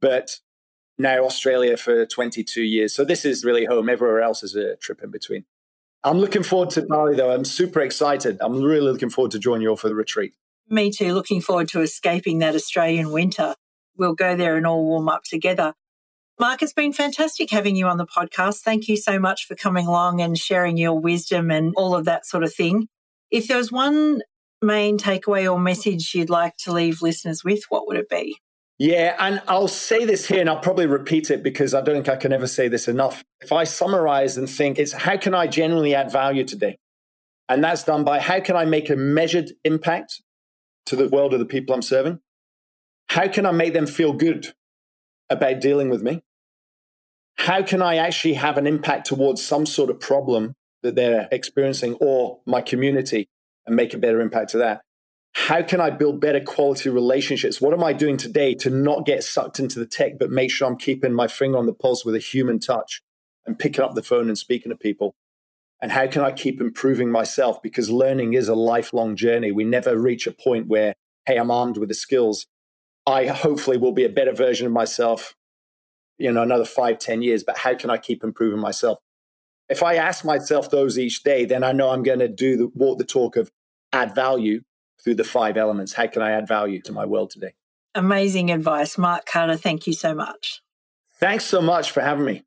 but 0.00 0.38
now 0.98 1.24
Australia 1.24 1.76
for 1.76 2.06
22 2.06 2.62
years. 2.62 2.94
So 2.94 3.04
this 3.04 3.24
is 3.24 3.44
really 3.44 3.64
home. 3.64 3.88
Everywhere 3.88 4.20
else 4.20 4.42
is 4.42 4.54
a 4.54 4.76
trip 4.76 5.02
in 5.02 5.10
between. 5.10 5.44
I'm 6.02 6.18
looking 6.18 6.42
forward 6.42 6.70
to 6.70 6.82
Bali, 6.82 7.16
though. 7.16 7.32
I'm 7.32 7.44
super 7.44 7.80
excited. 7.80 8.38
I'm 8.40 8.62
really 8.62 8.90
looking 8.90 9.10
forward 9.10 9.32
to 9.32 9.38
joining 9.38 9.62
you 9.62 9.70
all 9.70 9.76
for 9.76 9.88
the 9.88 9.94
retreat. 9.94 10.34
Me 10.68 10.90
too. 10.90 11.12
Looking 11.12 11.40
forward 11.40 11.68
to 11.68 11.80
escaping 11.80 12.38
that 12.38 12.54
Australian 12.54 13.12
winter. 13.12 13.54
We'll 13.96 14.14
go 14.14 14.36
there 14.36 14.56
and 14.56 14.66
all 14.66 14.84
warm 14.84 15.08
up 15.08 15.24
together. 15.24 15.74
Mark, 16.38 16.62
it's 16.62 16.72
been 16.72 16.94
fantastic 16.94 17.50
having 17.50 17.76
you 17.76 17.86
on 17.86 17.98
the 17.98 18.06
podcast. 18.06 18.60
Thank 18.60 18.88
you 18.88 18.96
so 18.96 19.18
much 19.18 19.46
for 19.46 19.54
coming 19.54 19.86
along 19.86 20.22
and 20.22 20.38
sharing 20.38 20.78
your 20.78 20.98
wisdom 20.98 21.50
and 21.50 21.74
all 21.76 21.94
of 21.94 22.06
that 22.06 22.24
sort 22.24 22.44
of 22.44 22.54
thing. 22.54 22.88
If 23.30 23.46
there 23.46 23.58
was 23.58 23.70
one 23.70 24.22
main 24.62 24.96
takeaway 24.96 25.50
or 25.50 25.58
message 25.58 26.14
you'd 26.14 26.30
like 26.30 26.56
to 26.58 26.72
leave 26.72 27.02
listeners 27.02 27.44
with, 27.44 27.64
what 27.68 27.86
would 27.86 27.98
it 27.98 28.08
be? 28.08 28.38
Yeah, 28.80 29.14
and 29.18 29.42
I'll 29.46 29.68
say 29.68 30.04
this 30.04 30.26
here 30.26 30.40
and 30.40 30.48
I'll 30.48 30.58
probably 30.58 30.86
repeat 30.86 31.30
it 31.30 31.42
because 31.42 31.74
I 31.74 31.82
don't 31.82 31.96
think 31.96 32.08
I 32.08 32.16
can 32.16 32.32
ever 32.32 32.46
say 32.46 32.66
this 32.66 32.88
enough. 32.88 33.22
If 33.40 33.52
I 33.52 33.64
summarize 33.64 34.36
and 34.36 34.48
think, 34.48 34.78
it's 34.78 34.92
how 34.92 35.16
can 35.18 35.34
I 35.34 35.46
genuinely 35.46 35.94
add 35.94 36.10
value 36.10 36.44
today? 36.44 36.78
And 37.48 37.62
that's 37.62 37.84
done 37.84 38.04
by 38.04 38.20
how 38.20 38.40
can 38.40 38.56
I 38.56 38.64
make 38.64 38.88
a 38.88 38.96
measured 38.96 39.52
impact 39.64 40.22
to 40.86 40.96
the 40.96 41.08
world 41.08 41.34
of 41.34 41.40
the 41.40 41.46
people 41.46 41.74
I'm 41.74 41.82
serving? 41.82 42.20
How 43.10 43.28
can 43.28 43.44
I 43.44 43.52
make 43.52 43.74
them 43.74 43.86
feel 43.86 44.14
good 44.14 44.54
about 45.28 45.60
dealing 45.60 45.90
with 45.90 46.02
me? 46.02 46.22
how 47.40 47.62
can 47.62 47.80
I 47.80 47.96
actually 47.96 48.34
have 48.34 48.58
an 48.58 48.66
impact 48.66 49.06
towards 49.06 49.42
some 49.42 49.64
sort 49.64 49.88
of 49.88 49.98
problem 49.98 50.54
that 50.82 50.94
they're 50.94 51.26
experiencing 51.32 51.94
or 51.94 52.40
my 52.44 52.60
community 52.60 53.30
and 53.66 53.74
make 53.74 53.94
a 53.94 53.98
better 53.98 54.20
impact 54.20 54.50
to 54.50 54.58
that? 54.58 54.82
How 55.32 55.62
can 55.62 55.80
I 55.80 55.90
build 55.90 56.20
better 56.20 56.40
quality 56.40 56.88
relationships? 56.88 57.60
What 57.60 57.72
am 57.72 57.84
I 57.84 57.92
doing 57.92 58.16
today 58.16 58.54
to 58.56 58.70
not 58.70 59.06
get 59.06 59.22
sucked 59.22 59.58
into 59.58 59.78
the 59.78 59.86
tech, 59.86 60.18
but 60.18 60.30
make 60.30 60.50
sure 60.50 60.68
I'm 60.68 60.76
keeping 60.76 61.12
my 61.12 61.28
finger 61.28 61.58
on 61.58 61.66
the 61.66 61.72
pulse 61.72 62.04
with 62.04 62.14
a 62.14 62.18
human 62.18 62.58
touch 62.58 63.02
and 63.46 63.58
picking 63.58 63.84
up 63.84 63.94
the 63.94 64.02
phone 64.02 64.28
and 64.28 64.36
speaking 64.36 64.70
to 64.70 64.76
people? 64.76 65.14
And 65.80 65.92
how 65.92 66.08
can 66.08 66.22
I 66.22 66.32
keep 66.32 66.60
improving 66.60 67.10
myself? 67.10 67.62
Because 67.62 67.90
learning 67.90 68.34
is 68.34 68.48
a 68.48 68.54
lifelong 68.54 69.16
journey. 69.16 69.50
We 69.50 69.64
never 69.64 69.96
reach 69.96 70.26
a 70.26 70.32
point 70.32 70.66
where, 70.66 70.94
hey, 71.26 71.36
I'm 71.36 71.50
armed 71.50 71.78
with 71.78 71.88
the 71.88 71.94
skills. 71.94 72.46
I 73.06 73.26
hopefully 73.26 73.78
will 73.78 73.92
be 73.92 74.04
a 74.04 74.10
better 74.10 74.32
version 74.32 74.66
of 74.66 74.72
myself 74.72 75.34
you 76.20 76.30
know 76.30 76.42
another 76.42 76.64
five 76.64 76.98
ten 76.98 77.22
years 77.22 77.42
but 77.42 77.58
how 77.58 77.74
can 77.74 77.90
i 77.90 77.96
keep 77.96 78.22
improving 78.22 78.60
myself 78.60 78.98
if 79.68 79.82
i 79.82 79.94
ask 79.96 80.24
myself 80.24 80.70
those 80.70 80.98
each 80.98 81.22
day 81.24 81.44
then 81.44 81.64
i 81.64 81.72
know 81.72 81.90
i'm 81.90 82.04
going 82.04 82.18
to 82.18 82.28
do 82.28 82.56
the 82.56 82.68
walk 82.74 82.98
the 82.98 83.04
talk 83.04 83.36
of 83.36 83.50
add 83.92 84.14
value 84.14 84.60
through 85.02 85.14
the 85.14 85.24
five 85.24 85.56
elements 85.56 85.94
how 85.94 86.06
can 86.06 86.22
i 86.22 86.30
add 86.30 86.46
value 86.46 86.80
to 86.80 86.92
my 86.92 87.04
world 87.04 87.30
today 87.30 87.54
amazing 87.94 88.50
advice 88.50 88.96
mark 88.96 89.26
carter 89.26 89.56
thank 89.56 89.86
you 89.86 89.92
so 89.92 90.14
much 90.14 90.62
thanks 91.18 91.44
so 91.44 91.60
much 91.60 91.90
for 91.90 92.00
having 92.00 92.24
me 92.24 92.42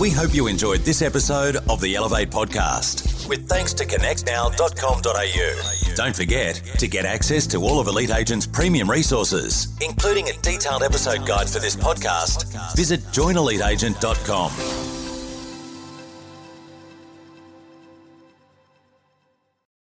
we 0.00 0.10
hope 0.10 0.34
you 0.34 0.48
enjoyed 0.48 0.80
this 0.80 1.00
episode 1.00 1.56
of 1.68 1.80
the 1.80 1.94
Elevate 1.94 2.28
podcast 2.28 3.28
with 3.28 3.48
thanks 3.48 3.72
to 3.74 3.86
connectnow.com.au. 3.86 5.94
Don't 5.94 6.16
forget 6.16 6.56
to 6.78 6.88
get 6.88 7.04
access 7.04 7.46
to 7.48 7.58
all 7.58 7.78
of 7.78 7.86
Elite 7.86 8.10
Agent's 8.10 8.46
premium 8.46 8.90
resources, 8.90 9.68
including 9.80 10.28
a 10.28 10.32
detailed 10.38 10.82
episode 10.82 11.24
guide 11.24 11.48
for 11.48 11.60
this 11.60 11.76
podcast. 11.76 12.74
Visit 12.74 13.00
joineliteagent.com. 13.12 15.01